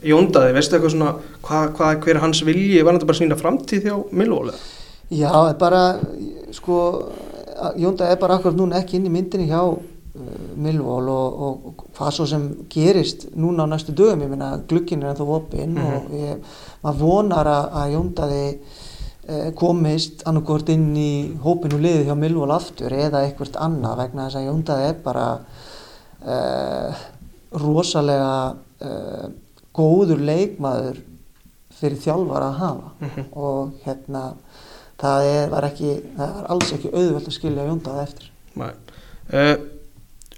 Jóndaði, 0.03 0.53
veistu 0.57 0.77
eitthvað 0.77 0.95
svona 0.97 1.13
hvað, 1.43 1.73
hvað, 1.77 2.01
hver 2.05 2.17
er 2.17 2.23
hans 2.25 2.43
vilji, 2.47 2.83
var 2.83 2.97
þetta 2.99 3.07
bara 3.13 3.19
sína 3.21 3.39
framtíð 3.41 3.87
hjá 3.89 3.97
Millwall? 4.13 4.51
eða? 4.53 4.73
Já, 5.11 5.33
bara, 5.61 5.83
sko, 6.53 6.79
Jónda 7.81 8.09
er 8.11 8.19
bara 8.21 8.37
akkurat 8.37 8.57
núna 8.59 8.81
ekki 8.83 8.99
inn 8.99 9.07
í 9.07 9.13
myndinni 9.15 9.47
hjá 9.49 9.61
uh, 9.65 9.77
Millwall 10.57 11.07
og, 11.09 11.39
og, 11.47 11.85
hvað 11.97 12.11
svo 12.19 12.27
sem 12.29 12.49
gerist 12.73 13.29
núna 13.37 13.65
á 13.65 13.71
næstu 13.71 13.95
dögum, 13.97 14.25
ég 14.27 14.33
meina 14.35 14.51
glugginn 14.69 15.03
er 15.05 15.13
ennþá 15.15 15.29
opinn 15.39 15.77
Mhm. 15.79 15.95
og 15.95 16.11
ég, 16.19 16.43
maður 16.83 16.99
vonar 17.01 17.47
að, 17.49 17.71
að 17.81 17.95
Jóndaði 17.95 18.43
uh, 19.29 19.51
komist 19.57 20.27
annarkort 20.29 20.69
inn 20.75 20.91
í 20.97 21.11
hópinu 21.45 21.79
liði 21.81 22.05
hjá 22.11 22.15
Millwall 22.19 22.53
aftur 22.59 22.93
eða 22.93 23.23
eitthvað 23.25 23.57
annað 23.63 23.97
vegna 24.03 24.27
þess 24.29 24.41
að 24.43 24.49
Jóndaði 24.51 24.89
er 24.91 25.01
bara 25.07 25.27
uh, 26.27 27.05
rosalega 27.57 28.33
uh, 28.85 29.29
góður 29.77 30.21
leikmaður 30.25 30.99
fyrir 31.77 31.99
þjálfara 32.01 32.51
að 32.53 32.59
hafa 32.63 32.91
Mhm. 33.07 33.25
og 33.37 33.73
hérna 33.85 34.23
það 35.01 35.27
er, 35.31 35.49
var 35.53 35.67
ekki, 35.69 35.91
það 36.17 36.35
var 36.39 36.47
alls 36.55 36.73
ekki 36.73 36.91
auðvöld 36.93 37.27
að 37.29 37.35
skilja 37.37 37.67
Jóndaði 37.69 38.03
eftir. 38.07 38.31
Uh, 39.27 39.57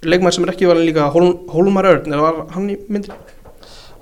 leikmæður 0.03 0.33
sem 0.35 0.43
er 0.47 0.51
ekki 0.53 0.67
valin 0.67 0.87
líka 0.89 1.05
Hol, 1.13 1.29
Hólmar 1.53 1.85
Örn, 1.87 2.07
eða 2.11 2.21
var 2.25 2.41
hann 2.55 2.69
í 2.73 2.75
myndin? 2.89 3.13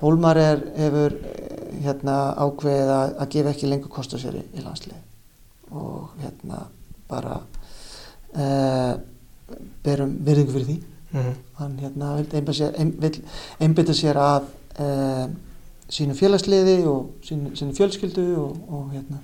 Hólmar 0.01 0.37
er, 0.37 0.59
hefur 0.77 1.13
eh, 1.17 1.83
hérna 1.85 2.15
ákveðið 2.37 2.91
að, 2.93 3.13
að 3.21 3.29
gefa 3.33 3.49
ekki 3.53 3.69
lengur 3.69 3.89
kost 3.93 4.13
á 4.13 4.17
sér 4.21 4.35
í, 4.37 4.43
í 4.57 4.61
landslið 4.65 5.73
og 5.73 6.11
hérna 6.21 6.59
bara 7.09 7.39
uh, 8.37 8.93
berum 9.83 10.13
virðingu 10.25 10.53
fyrir 10.53 10.67
því. 10.69 10.77
Mm 11.17 11.25
-hmm. 11.25 11.35
Hann 11.57 11.77
hérna 11.81 12.15
vill 12.15 13.21
einbytta 13.59 13.93
sér, 13.93 14.17
að 14.17 14.43
uh, 14.79 15.27
sínu 15.89 16.13
félagsliði 16.13 16.85
og 16.85 17.09
sínu, 17.23 17.55
sínu 17.55 17.73
fjölskyldu 17.73 18.27
og, 18.37 18.57
og 18.69 18.91
hérna 18.91 19.17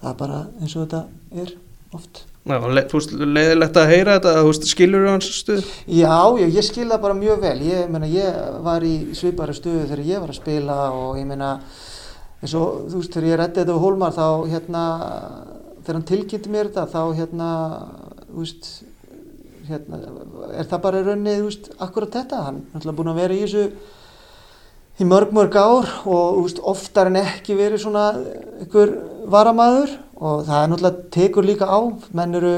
það 0.00 0.10
er 0.10 0.18
bara 0.18 0.40
eins 0.60 0.76
og 0.76 0.86
þetta 0.86 1.04
er 1.42 1.54
oft. 1.96 2.24
Já, 2.48 2.56
þú 2.62 2.96
veist, 2.96 3.12
leiðilegt 3.12 3.76
að 3.76 3.90
heyra 3.92 4.14
þetta, 4.16 4.32
þú 4.38 4.48
veist, 4.48 4.66
skilur 4.70 5.04
þú 5.04 5.10
hans 5.12 5.30
stuð? 5.36 5.70
Já, 5.98 6.14
ég, 6.40 6.54
ég 6.56 6.64
skil 6.64 6.86
það 6.88 7.02
bara 7.02 7.16
mjög 7.18 7.42
vel. 7.42 7.56
Ég, 7.66 7.90
meina, 7.92 8.08
ég 8.08 8.38
var 8.64 8.86
í 8.86 8.94
svipari 9.18 9.56
stöðu 9.56 9.84
þegar 9.84 10.04
ég 10.08 10.22
var 10.22 10.32
að 10.32 10.38
spila 10.38 10.78
og 10.96 11.18
ég 11.20 11.28
meina, 11.28 11.50
eins 12.40 12.54
og 12.56 12.86
þú 12.88 13.02
veist, 13.02 13.12
þegar 13.16 13.28
ég 13.28 13.40
reddi 13.42 13.60
þetta 13.60 13.76
á 13.76 13.82
Hólmar 13.84 14.16
þá 14.16 14.26
hérna, 14.54 14.84
þegar 15.82 15.98
hann 15.98 16.08
tilkynnti 16.12 16.54
mér 16.54 16.70
þetta 16.70 16.86
þá 16.94 17.02
hérna, 17.18 17.50
þú 18.30 18.46
veist, 18.46 18.70
hérna, 19.68 20.02
er 20.56 20.68
það 20.68 20.84
bara 20.84 21.00
í 21.00 21.06
rauninni, 21.06 21.38
þú 21.38 21.48
veist, 21.48 21.70
akkurat 21.78 22.18
þetta. 22.18 22.42
Hann 22.48 22.60
er 22.62 22.74
náttúrulega 22.74 22.98
búin 23.00 23.12
að 23.12 23.22
vera 23.22 23.36
í 23.38 23.42
þessu 23.44 23.64
í 24.98 25.06
mörg 25.06 25.32
mörg 25.34 25.54
ár 25.54 25.90
og 26.10 26.42
veist, 26.42 26.60
oftar 26.66 27.10
en 27.10 27.20
ekki 27.20 27.56
verið 27.58 27.84
svona 27.84 28.10
einhver 28.58 28.94
varamaður 29.30 29.94
og 30.18 30.46
það 30.48 30.62
er 30.62 30.70
náttúrulega 30.72 31.10
tekur 31.14 31.46
líka 31.46 31.68
á 31.70 31.78
menn 32.18 32.34
eru, 32.34 32.54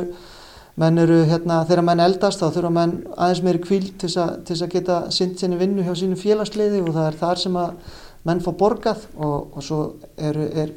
menn 0.80 1.02
eru 1.02 1.18
hérna, 1.28 1.62
þegar 1.68 1.84
menn 1.90 2.04
eldast 2.06 2.40
þá 2.40 2.46
þurfa 2.54 2.70
menn 2.78 2.94
aðeins 3.16 3.42
meiri 3.44 3.64
kvíld 3.64 3.90
til 4.00 4.08
þess 4.08 4.62
að 4.64 4.70
geta 4.72 5.00
synd 5.12 5.36
sinni 5.40 5.60
vinnu 5.60 5.84
hjá 5.84 5.92
sínu 5.98 6.16
félagsliði 6.20 6.80
og 6.86 6.94
það 6.96 7.10
er 7.10 7.18
þar 7.20 7.42
sem 7.42 7.58
að 7.60 7.98
menn 8.28 8.40
fá 8.44 8.50
borgað 8.56 9.04
og, 9.16 9.52
og 9.56 9.64
svo 9.64 9.82
er, 10.16 10.40
er, 10.64 10.72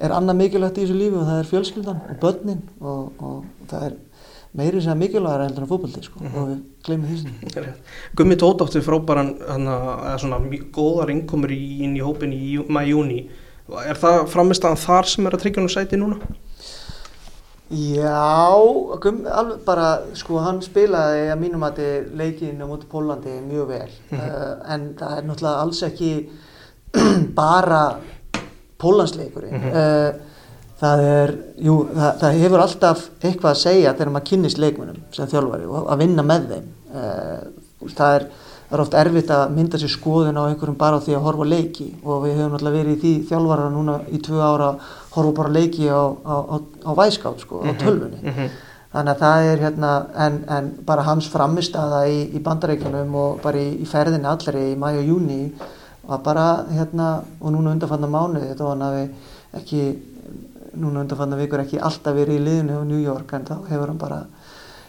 er 0.00 0.16
annað 0.16 0.42
mikilvægt 0.42 0.80
í 0.80 0.84
þessu 0.84 0.98
lífi 0.98 1.20
og 1.20 1.26
það 1.28 1.40
er 1.40 1.50
fjölskyldan 1.54 2.04
og 2.04 2.20
börnin 2.20 2.62
og, 2.80 3.24
og 3.24 3.68
það 3.70 3.88
er 3.88 3.98
meiri 4.58 4.82
sem 4.82 4.92
er 4.92 5.00
mikilvægur 5.02 5.44
enn 5.44 5.60
en 5.62 5.70
fókbaldi 5.70 6.02
sko, 6.02 6.20
mm 6.20 6.26
-hmm. 6.26 6.38
og 6.38 6.48
við 6.48 6.58
glemum 6.84 7.06
því 7.08 7.66
Gummi 8.16 8.36
Tóttátti 8.36 8.82
frábæran 8.82 9.34
svona 10.18 10.38
góðar 10.72 11.10
innkomur 11.10 11.50
í, 11.50 11.82
inn 11.84 11.96
í 11.96 12.02
hópin 12.02 12.32
í 12.32 12.58
mæjúni 12.68 13.28
er 13.84 13.96
það 13.96 14.28
framist 14.32 14.64
að 14.64 14.78
þar 14.84 15.06
sem 15.06 15.26
er 15.26 15.34
að 15.36 15.42
tryggja 15.42 15.62
nú 15.62 15.68
sæti 15.68 15.96
núna? 15.96 16.16
Já, 17.68 18.56
Gummi 19.02 19.28
alveg 19.28 19.64
bara 19.66 19.88
sko 20.16 20.38
hann 20.40 20.62
spilaði 20.64 21.26
að 21.28 21.40
mínum 21.42 21.66
að 21.66 21.80
þið 21.82 22.14
leikin 22.16 22.62
á 22.64 22.66
móti 22.66 22.88
Pólandi 22.88 23.34
mjög 23.44 23.66
vel 23.68 23.90
mm 24.10 24.18
-hmm. 24.18 24.28
uh, 24.28 24.72
en 24.72 24.94
það 24.96 25.18
er 25.18 25.24
náttúrulega 25.24 25.60
alls 25.62 25.82
ekki 25.82 26.30
bara 27.42 27.98
pólansleikurinn 28.78 29.54
mm 29.54 29.62
-hmm. 29.62 29.74
uh, 29.76 30.27
það 30.78 31.04
er, 31.04 31.32
jú, 31.68 31.78
það, 31.94 32.12
það 32.20 32.42
hefur 32.42 32.64
alltaf 32.64 33.06
eitthvað 33.22 33.50
að 33.50 33.62
segja 33.62 33.94
þegar 33.94 34.12
maður 34.14 34.28
kynist 34.32 34.60
leikmunum 34.62 35.00
sem 35.14 35.30
þjálfari 35.30 35.66
og 35.66 35.88
að 35.88 36.04
vinna 36.04 36.26
með 36.26 36.52
þeim 36.52 36.68
uh, 36.94 37.88
það 37.96 38.18
er 38.18 38.28
það 38.68 38.76
er 38.76 38.82
oft 38.82 38.96
erfitt 39.00 39.30
að 39.32 39.52
mynda 39.56 39.78
sér 39.80 39.92
skoðun 39.94 40.36
á 40.36 40.44
einhverjum 40.44 40.76
bara 40.76 41.00
því 41.00 41.14
að 41.16 41.22
horfa 41.24 41.44
leiki 41.48 41.86
og 42.04 42.24
við 42.26 42.34
höfum 42.36 42.56
alltaf 42.58 42.74
verið 42.74 42.90
í 42.92 42.98
því 43.00 43.12
þjálfara 43.30 43.68
núna 43.72 43.94
í 44.12 44.20
tvö 44.26 44.40
ára 44.44 44.66
að 44.74 44.82
horfa 45.14 45.36
bara 45.38 45.52
leiki 45.54 45.88
á, 45.88 46.04
á, 46.04 46.36
á, 46.36 46.56
á 46.84 46.90
væskátt 46.98 47.44
sko, 47.46 47.62
á 47.64 47.72
mhm. 47.72 47.78
tölfunni 47.80 48.20
mm 48.20 48.34
-hmm. 48.34 48.50
þannig 48.92 49.12
að 49.14 49.22
það 49.24 49.48
er 49.52 49.64
hérna 49.64 49.92
en, 50.26 50.38
en 50.48 50.70
bara 50.84 51.06
hans 51.08 51.30
framistaða 51.32 52.02
í, 52.12 52.18
í 52.36 52.42
bandarækjunum 52.44 53.14
og 53.14 53.40
bara 53.42 53.56
í, 53.58 53.70
í 53.80 53.86
ferðinni 53.88 54.28
allri 54.28 54.72
í 54.72 54.76
mæ 54.76 54.88
og 54.98 55.08
júni 55.08 55.52
var 56.08 56.20
bara 56.24 56.64
hérna 56.68 57.22
og 57.40 57.52
núna 57.52 57.72
undanfanna 57.72 58.06
mánuði 58.06 58.52
þá 58.52 58.64
hann 58.68 58.84
hafi 58.84 59.08
ekki 59.56 59.82
núna 60.76 61.02
undanfanna 61.04 61.38
vikur 61.38 61.62
ekki 61.62 61.80
alltaf 61.80 62.16
verið 62.16 62.40
í 62.40 62.44
liðinu 62.44 62.80
á 62.80 62.82
New 62.88 63.00
York 63.00 63.32
en 63.36 63.46
þá 63.48 63.56
hefur 63.70 63.92
hann 63.92 64.00
bara 64.00 64.20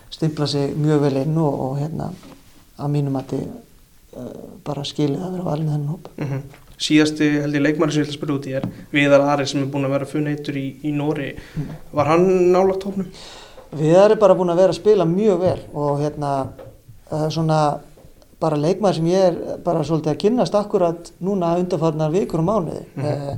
stimplað 0.10 0.54
sig 0.54 0.78
mjög 0.78 1.04
vel 1.06 1.18
inn 1.22 1.38
og, 1.38 1.60
og 1.66 1.78
hérna 1.80 2.10
að 2.80 2.94
mínum 2.96 3.20
að 3.20 3.34
þið 3.34 3.46
uh, 3.50 4.48
bara 4.66 4.88
skilið 4.88 5.26
að 5.26 5.36
vera 5.38 5.50
valin 5.52 5.72
þennan 5.74 5.94
hóp 5.94 6.10
mm 6.18 6.28
-hmm. 6.28 6.66
Síðasti 6.80 7.26
held 7.42 7.56
ég 7.56 7.62
leikmæri 7.62 7.92
sem 7.92 8.02
ég 8.02 8.08
ætla 8.08 8.14
að 8.14 8.20
spyrja 8.20 8.36
út 8.36 8.48
í 8.48 8.54
er 8.56 8.66
Viðar 8.92 9.22
Ari 9.22 9.46
sem 9.48 9.62
er 9.62 9.68
búin 9.68 9.86
að 9.86 9.92
vera 9.92 10.06
funneitur 10.06 10.56
í, 10.56 10.80
í 10.84 10.92
Nóri 10.92 11.36
mm. 11.36 11.76
var 11.92 12.08
hann 12.08 12.52
nálagt 12.52 12.84
hópnum? 12.84 13.08
Viðar 13.72 14.12
er 14.12 14.20
bara 14.22 14.36
búin 14.36 14.50
að 14.50 14.62
vera 14.62 14.72
að 14.74 14.80
spila 14.80 15.06
mjög 15.06 15.40
vel 15.40 15.60
og 15.74 16.00
hérna 16.00 16.30
það 17.10 17.26
er 17.26 17.32
svona 17.36 17.60
bara 18.40 18.60
leikmaður 18.60 18.96
sem 18.96 19.10
ég 19.12 19.26
er 19.28 19.58
bara 19.66 19.84
svolítið 19.84 20.14
að 20.14 20.22
kynast 20.24 20.56
akkurat 20.56 21.12
núna 21.20 21.58
undarfarnar 21.60 22.14
vikur 22.14 22.40
og 22.40 22.48
mánuði. 22.48 22.86
Mm 22.96 23.04
-hmm. 23.04 23.32
eh, 23.32 23.38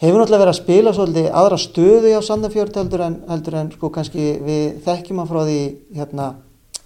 hefur 0.00 0.20
náttúrulega 0.20 0.42
verið 0.44 0.52
að 0.52 0.58
spila 0.60 0.92
svolítið 0.96 1.28
aðra 1.40 1.58
stöði 1.60 2.16
á 2.16 2.20
Sandefjörð 2.24 2.80
heldur 2.80 3.04
en, 3.06 3.20
heldur 3.30 3.54
en 3.60 3.70
sko 3.72 3.90
kannski 3.94 4.26
við 4.44 4.66
þekkjum 4.84 5.22
hann 5.22 5.30
frá 5.30 5.40
því 5.44 5.60
hérna 5.96 6.26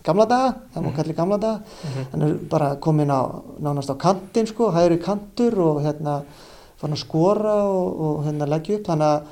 gamla 0.06 0.26
daga, 0.26 0.52
það 0.72 0.82
má 0.82 0.88
mhm. 0.88 0.96
kalli 0.96 1.16
gamla 1.16 1.38
daga, 1.38 1.56
mm 1.58 1.90
-hmm. 1.90 2.06
hann 2.12 2.22
er 2.22 2.34
bara 2.50 2.76
komin 2.76 3.10
á 3.10 3.20
nánast 3.60 3.90
á 3.90 3.96
kantin 3.98 4.46
sko, 4.46 4.70
hægri 4.70 4.98
kantur 4.98 5.58
og 5.58 5.82
hérna 5.82 6.22
fann 6.76 6.92
að 6.92 7.04
skora 7.04 7.64
og, 7.64 8.00
og 8.00 8.24
hérna 8.24 8.46
leggja 8.46 8.76
upp, 8.76 8.86
þannig 8.86 9.06
að 9.06 9.22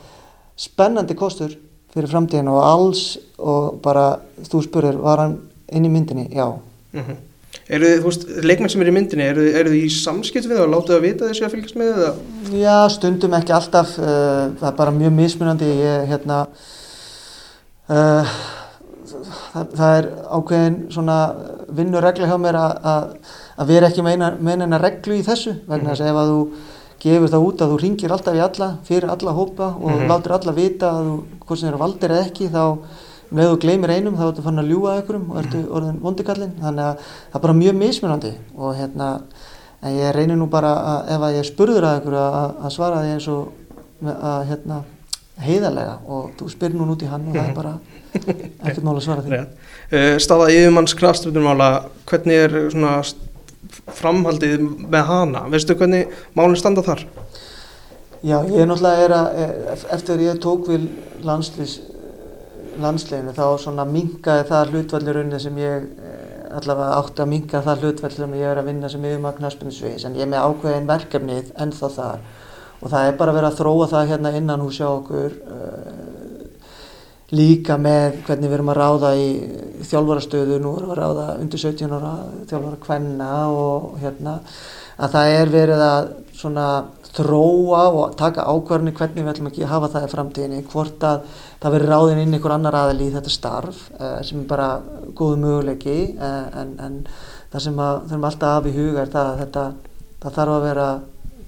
spennandi 0.56 1.14
kostur 1.14 1.56
fyrir 1.94 2.08
framtíðin 2.08 2.48
og 2.48 2.62
alls 2.62 3.18
og 3.38 3.80
bara 3.82 4.18
þú 4.42 4.62
spurir, 4.62 4.98
var 5.00 5.18
hann 5.18 5.38
inn 5.72 5.84
í 5.84 5.88
myndinni? 5.88 6.28
Já. 6.34 6.58
Mm 6.92 7.00
-hmm. 7.00 7.27
Eru 7.68 7.84
þið, 7.84 7.98
þú 8.00 8.08
veist, 8.08 8.22
leikmenn 8.48 8.70
sem 8.72 8.82
eru 8.84 8.92
í 8.92 8.96
myndinni, 8.96 9.24
eru 9.28 9.42
eru 9.60 9.72
þið 9.74 9.82
í 9.84 9.88
samskipt 9.92 10.46
við 10.48 10.56
það 10.56 10.66
og 10.66 10.70
látuð 10.72 10.96
að 10.96 11.04
vita 11.04 11.26
þessu 11.28 11.44
að 11.44 11.54
fylgjast 11.54 11.76
með 11.80 11.98
það? 11.98 12.22
Já, 12.56 12.76
stundum 12.94 13.36
ekki 13.36 13.54
alltaf, 13.56 13.90
uh, 14.00 14.44
það 14.60 14.70
er 14.70 14.78
bara 14.78 14.94
mjög 14.96 15.12
mismunandi, 15.18 15.68
ég, 15.82 16.06
hérna, 16.08 16.38
uh, 17.92 18.32
það, 19.52 19.74
það 19.74 19.98
er 19.98 20.08
ákveðin 20.38 20.78
svona 20.96 21.18
vinnuregla 21.78 22.30
hjá 22.30 22.38
mér 22.40 22.58
að 22.62 23.68
vera 23.68 23.90
ekki 23.90 24.06
með 24.06 24.24
eina 24.48 24.80
reglu 24.80 25.18
í 25.18 25.26
þessu, 25.26 25.58
vegna 25.68 25.92
þess 25.92 26.04
mm 26.04 26.08
-hmm. 26.08 26.08
að 26.08 26.12
ef 26.12 26.22
að 26.22 26.32
þú 26.32 26.40
gefur 26.98 27.30
það 27.32 27.44
út 27.46 27.60
að 27.62 27.72
þú 27.72 27.76
ringir 27.82 28.14
alltaf 28.14 28.34
í 28.36 28.40
alla, 28.42 28.70
fyrir 28.88 29.10
alla 29.12 29.32
hópa 29.36 29.66
og 29.74 29.90
mm 29.90 29.98
-hmm. 29.98 30.08
látur 30.08 30.32
alla 30.32 30.52
vita 30.52 30.90
að 30.90 31.04
þú, 31.04 31.16
hvort 31.46 31.60
sem 31.60 31.68
eru 31.68 31.78
valdir 31.78 32.10
eða 32.10 32.26
ekki, 32.26 32.48
þá 32.48 32.64
um 33.28 33.40
leið 33.40 33.52
og 33.52 33.60
gleymir 33.62 33.92
einum 33.92 34.16
þá 34.18 34.26
ertu 34.30 34.44
fann 34.44 34.62
að 34.62 34.72
ljúa 34.72 34.96
einhverjum 34.96 35.30
og 35.30 35.40
ertu 35.42 35.60
mhm. 35.60 35.70
orðin 35.78 36.02
vondikallin 36.02 36.54
þannig 36.62 36.84
að 36.84 37.06
það 37.06 37.38
er 37.38 37.44
bara 37.46 37.56
mjög 37.60 37.80
mismunandi 37.82 38.34
og 38.56 38.76
hérna 38.78 39.08
en 39.82 39.96
ég 39.98 40.14
reynir 40.16 40.38
nú 40.38 40.48
bara 40.50 40.74
að 40.92 41.12
ef 41.14 41.26
að 41.26 41.36
ég 41.38 41.48
spurður 41.48 41.86
að 41.86 41.98
einhverju 41.98 42.22
að, 42.24 42.54
að 42.64 42.74
svara 42.74 43.02
því 43.04 43.14
eins 43.14 43.28
og 43.32 44.08
að 44.08 44.40
hérna 44.48 44.80
heiðarlega 45.38 45.94
og 46.10 46.32
þú 46.38 46.50
spyrir 46.50 46.78
nú 46.78 46.88
út 46.94 47.04
í 47.04 47.10
hann 47.10 47.28
og 47.28 47.36
það 47.36 47.48
er 47.50 47.56
bara 47.56 47.74
ekkert 48.66 48.84
mál 48.86 48.96
að 48.96 49.04
svara 49.06 49.24
því 49.26 49.38
uh, 49.38 50.14
Staða 50.22 50.50
yfirmanns 50.54 50.96
kraftstöðumála 50.98 51.70
hvernig 52.08 52.44
er 52.46 52.56
svona 52.72 52.96
framhaldið 53.98 54.64
með 54.88 55.06
hana 55.10 55.44
veistu 55.52 55.76
hvernig 55.78 56.10
málinn 56.36 56.58
standa 56.58 56.82
þar? 56.86 57.04
Já, 58.18 58.40
ég 58.50 58.64
er 58.64 58.66
náttúrulega 58.66 59.04
er 59.04 59.12
að, 59.14 59.26
e, 59.38 59.74
eftir 59.94 60.16
að 60.16 60.24
ég 60.24 60.38
tók 60.42 60.64
við 60.66 60.88
landslýs 61.22 61.76
landsleginu 62.82 63.34
þá 63.36 63.44
svona 63.62 63.86
mingaði 63.88 64.46
það 64.48 64.72
hlutvallurunni 64.72 65.40
sem 65.42 65.60
ég 65.62 65.86
eh, 65.98 66.28
allavega 66.58 66.98
átti 66.98 67.24
að 67.24 67.30
minga 67.32 67.62
það 67.64 67.84
hlutvall 67.84 68.12
sem 68.14 68.36
ég 68.38 68.52
er 68.52 68.60
að 68.60 68.70
vinna 68.70 68.90
sem 68.92 69.04
yfirmagn 69.04 69.40
knastbundsviðis 69.40 70.06
en 70.08 70.18
ég 70.18 70.26
er 70.26 70.32
með 70.32 70.46
ákveðin 70.48 70.88
verkefnið 70.88 71.52
ennþá 71.64 71.90
þar. 71.96 72.22
Og 72.78 72.92
það 72.92 73.08
er 73.08 73.18
bara 73.18 73.34
verið 73.34 73.50
að 73.50 73.58
þróa 73.58 73.88
það 73.90 74.12
hérna 74.12 74.34
innan 74.38 74.62
hús 74.62 74.78
hjá 74.78 74.86
okkur 74.86 75.32
uh, 75.50 76.28
líka 77.34 77.76
með 77.76 78.20
hvernig 78.28 78.48
við 78.48 78.56
erum 78.56 78.70
að 78.72 78.78
ráða 78.78 79.10
í 79.18 79.26
þjálfarastöðu, 79.88 80.60
nú 80.62 80.76
erum 80.78 80.92
við 80.92 80.94
að 80.94 81.00
ráða 81.02 81.26
undir 81.42 81.62
17 81.64 81.96
ára 81.98 82.12
þjálfara 82.48 82.78
kvenna 82.86 83.32
og 83.52 83.98
hérna 84.00 84.38
að 84.98 85.16
það 85.16 85.34
er 85.34 85.52
verið 85.52 85.84
að 85.84 86.08
svona 86.38 86.68
þróa 87.18 87.82
og 87.90 88.16
taka 88.18 88.46
ákvarðinu 88.46 88.94
hvernig 88.96 89.24
við 89.24 89.32
ætlum 89.32 89.50
að 89.50 89.60
hafa 89.72 89.90
það 89.92 90.06
í 90.06 90.10
framtíðinni, 90.14 90.64
hvort 90.70 91.04
að 91.06 91.44
það 91.58 91.74
veri 91.74 91.90
ráðin 91.90 92.22
inn 92.22 92.36
einhver 92.36 92.54
annar 92.54 92.78
aðal 92.78 93.02
í 93.02 93.10
þetta 93.14 93.34
starf 93.34 93.84
uh, 93.98 94.18
sem 94.22 94.42
er 94.42 94.48
bara 94.50 94.70
góðu 95.18 95.40
möguleiki 95.42 95.98
uh, 96.14 96.48
en, 96.62 96.74
en 96.82 96.98
það 97.52 97.64
sem 97.66 97.84
að 97.84 98.02
þurfum 98.06 98.26
alltaf 98.30 98.58
af 98.58 98.68
í 98.68 98.74
huga 98.76 99.04
er 99.04 99.14
það 99.14 99.30
að 99.32 99.40
þetta 99.44 99.64
það 100.22 100.36
þarf 100.38 100.54
að 100.54 100.66
vera 100.66 100.88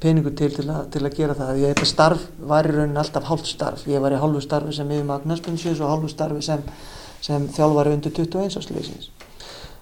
peningur 0.01 0.35
til 0.37 0.51
til 0.55 0.67
að, 0.71 0.85
til 0.95 1.03
að 1.05 1.17
gera 1.17 1.37
það. 1.37 1.51
Að 1.53 1.65
þetta 1.67 1.89
starf 1.89 2.27
var 2.53 2.69
í 2.69 2.75
raunin 2.75 3.01
alltaf 3.03 3.27
hálf 3.29 3.49
starf. 3.49 3.87
Ég 3.91 4.03
var 4.03 4.15
í 4.15 4.21
hálfu 4.21 4.43
starfi 4.45 4.77
sem 4.77 4.93
yfirmagn 4.95 5.29
Næspunnsins 5.29 5.83
og 5.83 5.93
hálfu 5.93 6.13
starfi 6.13 6.45
sem, 6.45 6.63
sem 7.25 7.49
þjálfari 7.57 7.97
undir 7.97 8.15
21 8.17 8.61
áslýsins 8.61 9.11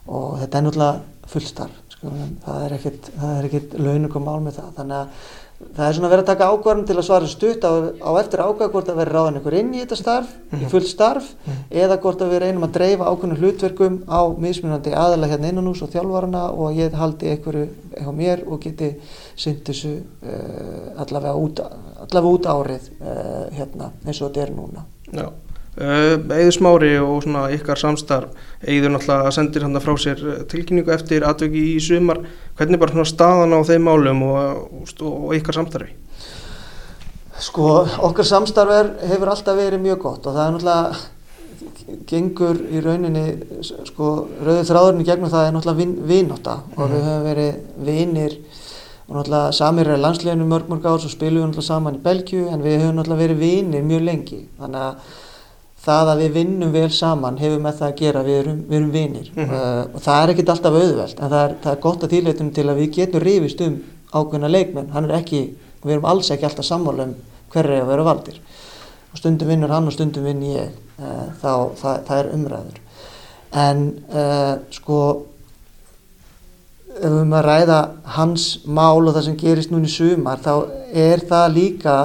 og 0.09 0.39
þetta 0.41 0.59
er 0.59 0.65
náttúrulega 0.65 1.29
full 1.29 1.45
starf. 1.45 1.85
Sko, 1.93 2.15
það 2.45 2.65
er 2.65 2.75
ekkert 2.79 3.77
launugum 3.79 4.25
mál 4.25 4.41
með 4.43 4.61
það. 4.63 4.73
Þannig 4.79 4.99
að 5.03 5.37
það 5.59 5.85
er 5.89 5.97
svona 5.97 6.11
verið 6.13 6.23
að 6.23 6.29
taka 6.29 6.49
ákvarðum 6.53 6.85
til 6.87 6.97
að 6.97 7.07
svara 7.09 7.29
stutt 7.31 7.65
á, 7.67 7.73
á 7.99 8.11
eftir 8.21 8.43
ákvarð 8.45 8.75
hvort 8.75 8.91
að 8.93 9.01
vera 9.01 9.15
ráðan 9.17 9.39
ykkur 9.41 9.57
inn 9.59 9.73
í 9.75 9.81
þetta 9.83 9.99
starf, 9.99 10.29
mm 10.53 10.63
í 10.63 10.71
full 10.71 10.85
starf 10.87 11.33
mm 11.35 11.57
eða 11.83 11.99
hvort 12.03 12.23
að 12.23 12.31
við 12.33 12.43
reynum 12.45 12.67
að 12.67 12.77
dreifa 12.77 13.09
ákvörnum 13.11 13.41
hlutverkum 13.43 13.99
á 14.07 14.21
mismunandi 14.39 14.95
aðalega 14.95 15.35
hérna 15.35 15.51
innan 15.53 15.69
hús 15.71 15.83
og 15.83 15.91
þjálfvarana 15.93 16.45
og 16.55 16.79
ég 16.79 16.95
haldi 16.97 17.35
ykkur 17.35 17.59
hjá 17.99 18.13
mér 18.15 18.45
og 18.47 18.63
geti 18.63 18.93
synd 19.39 19.65
þessu 19.67 19.97
uh, 19.99 21.03
allavega, 21.03 21.35
út, 21.35 21.61
allavega 22.07 22.33
út 22.39 22.49
árið 22.55 22.89
uh, 23.03 23.45
hérna 23.59 23.93
eins 24.07 24.23
og 24.23 24.31
þetta 24.31 24.47
er 24.47 24.55
núna. 24.55 24.87
Já. 25.11 25.29
Eður 25.79 26.55
smári 26.57 26.95
og 26.99 27.21
svona 27.23 27.45
ykkar 27.55 27.79
samstarf 27.79 28.33
Eður 28.67 28.97
náttúrulega 28.97 29.35
sendir 29.37 29.63
hann 29.63 29.79
frá 29.83 29.95
sér 30.01 30.23
eh, 30.25 30.41
tilkynningu 30.51 30.91
eftir 30.91 31.27
aðvöki 31.27 31.63
í 31.77 31.79
sumar 31.83 32.25
hvernig 32.59 32.81
bara 32.83 32.97
svona 32.97 33.07
staðan 33.07 33.55
á 33.55 33.61
þeim 33.69 33.87
málum 33.87 34.25
og, 34.27 34.65
og, 34.83 35.05
og 35.07 35.37
ykkar 35.39 35.61
samstarfi? 35.61 35.95
Sko 37.39 37.69
okkar 38.09 38.27
samstarf 38.27 38.97
hefur 39.07 39.31
alltaf 39.31 39.61
verið 39.61 39.85
mjög 39.85 40.03
gott 40.03 40.27
og 40.27 40.35
það 40.35 40.49
er 40.49 40.57
náttúrulega 40.57 41.15
gengur 42.09 42.59
í 42.75 42.83
rauninni 42.83 43.25
sko 43.63 44.11
rauðið 44.43 44.67
þráðurinn 44.73 45.05
í 45.05 45.07
gegnum 45.09 45.33
það 45.33 45.47
er 45.47 45.55
náttúrulega 45.55 45.81
vin, 45.85 45.95
vinnóta 46.09 46.57
mm 46.59 46.75
og 46.79 46.91
við 46.91 46.99
mhm. 46.99 47.09
höfum 47.09 47.29
verið 47.29 47.55
vinnir 47.87 48.37
og 49.07 49.17
náttúrulega 49.17 49.55
samir 49.57 49.93
er 49.95 50.03
landsleginu 50.03 50.51
mörg 50.51 50.69
mörg 50.69 50.91
árs 50.91 51.07
og 51.07 51.15
spilum 51.15 51.41
við 51.41 51.49
náttúrulega 51.49 51.71
saman 51.71 51.97
í 51.97 52.05
Belgju 52.05 52.45
en 52.51 52.67
við 52.67 52.83
höfum 52.83 52.99
náttúrulega 52.99 53.23
verið 53.23 53.43
vinnir 53.47 53.89
mjög 53.89 54.07
lengi 54.11 54.43
þannig 54.59 54.85
að 54.89 55.17
það 55.85 56.11
að 56.13 56.23
við 56.25 56.35
vinnum 56.39 56.73
vel 56.75 56.91
saman 56.91 57.39
hefur 57.39 57.63
með 57.63 57.79
það 57.79 57.89
að 57.89 58.01
gera, 58.03 58.25
við 58.27 58.41
erum, 58.41 58.59
við 58.69 58.79
erum 58.79 58.91
vinnir 58.91 59.31
mm 59.35 59.45
-hmm. 59.45 59.55
uh, 59.55 59.95
og 59.95 60.03
það 60.03 60.23
er 60.23 60.33
ekkert 60.35 60.53
alltaf 60.55 60.75
auðvelt 60.75 61.21
en 61.21 61.31
það 61.31 61.45
er, 61.45 61.55
það 61.63 61.73
er 61.73 61.81
gott 61.87 62.05
að 62.05 62.13
týrleitum 62.15 62.51
til 62.53 62.69
að 62.69 62.81
við 62.83 62.93
getum 62.99 63.25
rifist 63.25 63.61
um 63.61 63.81
ákveðna 64.13 64.49
leikmenn, 64.49 64.91
hann 64.93 65.05
er 65.05 65.17
ekki 65.21 65.43
við 65.83 65.93
erum 65.93 66.09
alls 66.11 66.31
ekki 66.31 66.49
alltaf 66.49 66.67
sammála 66.67 67.09
um 67.09 67.15
hverju 67.53 67.75
er 67.77 67.85
að 67.85 67.93
vera 67.93 68.05
valdir. 68.09 68.39
Og 69.13 69.21
stundum 69.21 69.49
vinnur 69.49 69.73
hann 69.73 69.89
og 69.89 69.95
stundum 69.95 70.27
vinn 70.29 70.45
ég. 70.45 70.77
Uh, 70.99 71.29
þá 71.41 71.53
það, 71.79 71.99
það 72.09 72.19
er 72.19 72.31
umræður. 72.35 72.79
En 73.59 73.83
uh, 74.11 74.55
sko 74.75 75.01
ef 76.99 77.05
við 77.05 77.19
erum 77.21 77.37
að 77.39 77.47
ræða 77.47 77.79
hans 78.17 78.47
mál 78.67 79.07
og 79.07 79.13
það 79.15 79.25
sem 79.29 79.37
gerist 79.39 79.71
núna 79.71 79.87
í 79.87 79.93
sumar 79.93 80.41
þá 80.43 80.53
er 80.91 81.23
það 81.29 81.53
líka 81.55 81.99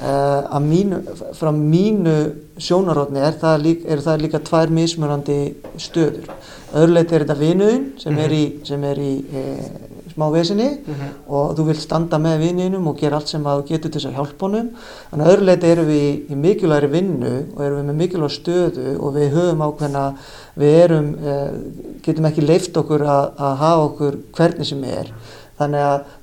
mínu, 0.00 1.02
frá 1.36 1.50
mínu 1.52 2.16
sjónarótni 2.60 3.20
er 3.20 3.36
það, 3.40 3.62
líka, 3.64 3.88
er 3.92 4.02
það 4.04 4.22
líka 4.24 4.40
tvær 4.44 4.72
mismunandi 4.72 5.38
stöður. 5.80 6.30
Öðrulegt 6.70 7.12
er 7.12 7.24
þetta 7.24 7.36
vinuðin 7.40 7.86
sem 8.00 8.18
er 8.22 8.32
í, 8.32 8.42
sem 8.64 8.84
er 8.86 9.00
í 9.02 9.12
e, 9.20 9.44
smá 10.12 10.28
vesinni 10.32 10.68
og 11.28 11.52
þú 11.58 11.66
vilt 11.68 11.82
standa 11.82 12.18
með 12.22 12.44
vininum 12.46 12.88
og 12.90 12.98
gera 13.00 13.18
allt 13.18 13.30
sem 13.32 13.44
að 13.46 13.60
þú 13.60 13.66
getur 13.72 13.90
til 13.90 14.00
þess 14.00 14.10
að 14.10 14.18
hjálpa 14.18 14.46
honum. 14.46 14.70
Þannig 15.10 15.26
að 15.26 15.32
öðrulegt 15.34 15.66
erum 15.70 15.90
við 15.90 16.04
í, 16.04 16.12
í 16.30 16.38
mikilvægri 16.44 16.92
vinnu 16.94 17.34
og 17.56 17.64
erum 17.66 17.80
við 17.80 17.88
með 17.90 18.00
mikilvæg 18.04 18.36
stöðu 18.36 18.94
og 18.98 19.16
við 19.18 19.34
höfum 19.36 19.64
ákveðna 19.66 20.04
við 20.62 20.78
erum, 20.84 21.10
e, 21.20 21.36
getum 22.06 22.30
ekki 22.30 22.46
leift 22.46 22.80
okkur 22.80 23.04
að 23.04 23.58
hafa 23.64 23.88
okkur 23.90 24.20
hvernig 24.38 24.70
sem 24.70 24.86
er. 24.88 25.12
Þannig 25.60 25.88
að 25.90 26.16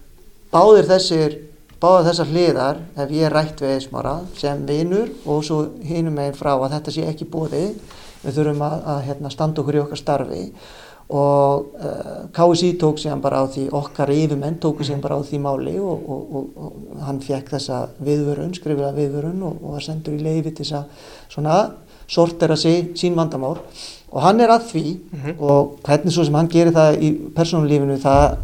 báðir 0.53 0.89
þessir 0.89 1.37
báðar 1.81 2.09
þessar 2.09 2.31
hliðar 2.31 2.81
hef 2.97 3.13
ég 3.13 3.31
rætt 3.31 3.61
við 3.61 3.75
eismara 3.75 4.17
sem 4.37 4.65
vinur 4.65 5.11
og 5.29 5.45
svo 5.45 5.61
hinum 5.85 6.17
einn 6.23 6.35
frá 6.37 6.55
að 6.55 6.73
þetta 6.73 6.93
sé 6.95 7.05
ekki 7.11 7.29
bóði 7.29 7.63
við 8.23 8.35
þurfum 8.39 8.63
að, 8.65 8.75
að 8.93 9.01
hérna, 9.07 9.31
standa 9.33 9.61
okkur 9.61 9.77
í 9.77 9.81
okkar 9.83 10.01
starfi. 10.01 10.43
Og 11.07 11.67
uh, 11.79 12.23
KSI 12.35 12.73
tók 12.81 12.97
síðan 12.99 13.21
bara 13.23 13.39
á 13.39 13.45
því 13.47 13.69
okkar 13.77 14.11
yfirmenn 14.11 14.57
tóku 14.59 14.83
síðan 14.83 15.03
bara 15.05 15.15
á 15.15 15.23
því 15.23 15.39
máli 15.45 15.75
og, 15.79 16.09
og, 16.11 16.33
og, 16.35 16.49
og 16.65 17.05
hann 17.07 17.21
fekk 17.23 17.53
þessa 17.53 17.85
viðvörun, 18.03 18.57
skrifiða 18.57 18.91
viðvörun 18.97 19.45
og 19.47 19.61
var 19.77 19.85
sendur 19.85 20.17
í 20.17 20.25
leiði 20.25 20.51
til 20.51 20.65
þess 20.65 20.81
að 20.81 21.05
svona 21.31 21.61
sortera 22.11 22.57
sig 22.59 22.91
sín 22.99 23.15
vandamál. 23.15 23.55
Og 24.11 24.19
hann 24.23 24.43
er 24.43 24.51
að 24.51 24.67
því 24.73 24.85
og 25.37 25.77
hvernig 25.85 26.15
svo 26.15 26.25
sem 26.27 26.35
hann 26.39 26.51
gerir 26.51 26.75
það 26.75 26.99
í 27.03 27.13
persónulífinu 27.35 27.99
það 28.03 28.37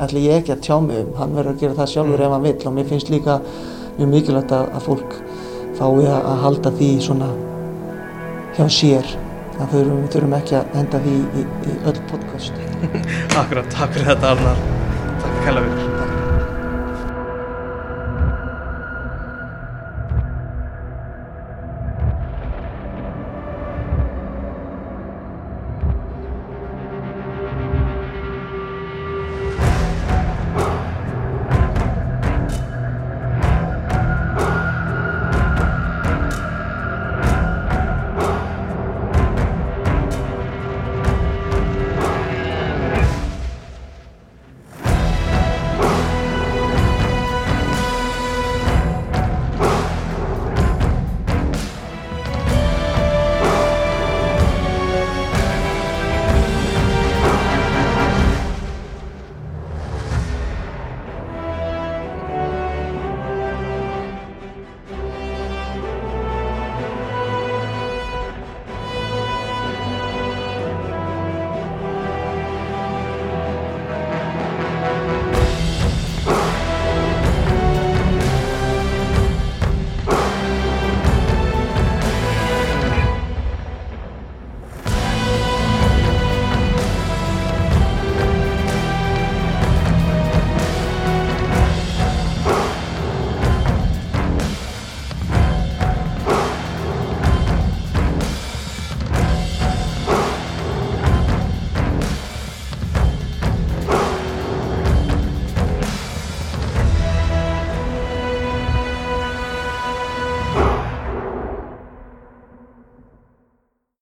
ætla 0.00 0.24
ég 0.24 0.40
ekki 0.40 0.54
að 0.54 0.64
tjá 0.66 0.76
mig 0.84 1.00
um, 1.04 1.14
hann 1.18 1.36
verður 1.36 1.54
að 1.54 1.62
gera 1.64 1.78
það 1.80 1.92
sjálfur 1.94 2.24
ef 2.26 2.34
hann 2.34 2.46
vill 2.48 2.68
og 2.70 2.76
mér 2.76 2.90
finnst 2.90 3.12
líka 3.12 3.38
mjög 3.98 4.12
mikilvægt 4.14 4.54
að, 4.56 4.68
að 4.76 4.86
fólk 4.88 5.16
fái 5.78 6.06
að, 6.06 6.20
að 6.20 6.44
halda 6.44 6.74
því 6.78 6.90
svona 7.06 7.30
hjá 8.58 8.64
sér 8.80 9.16
að 9.60 9.74
þau 9.74 9.80
þurfum, 10.12 10.36
ekki 10.38 10.56
að 10.56 10.76
enda 10.80 11.00
því 11.04 11.16
í, 11.20 11.46
í 11.68 11.78
öll 11.90 11.96
podcast. 12.12 12.60
Akkurat, 13.40 13.72
takk 13.76 13.96
fyrir 13.96 14.12
þetta 14.14 14.34
Arnar. 14.34 14.68
Takk 15.20 15.42
kæla 15.44 15.66
fyrir 15.66 15.99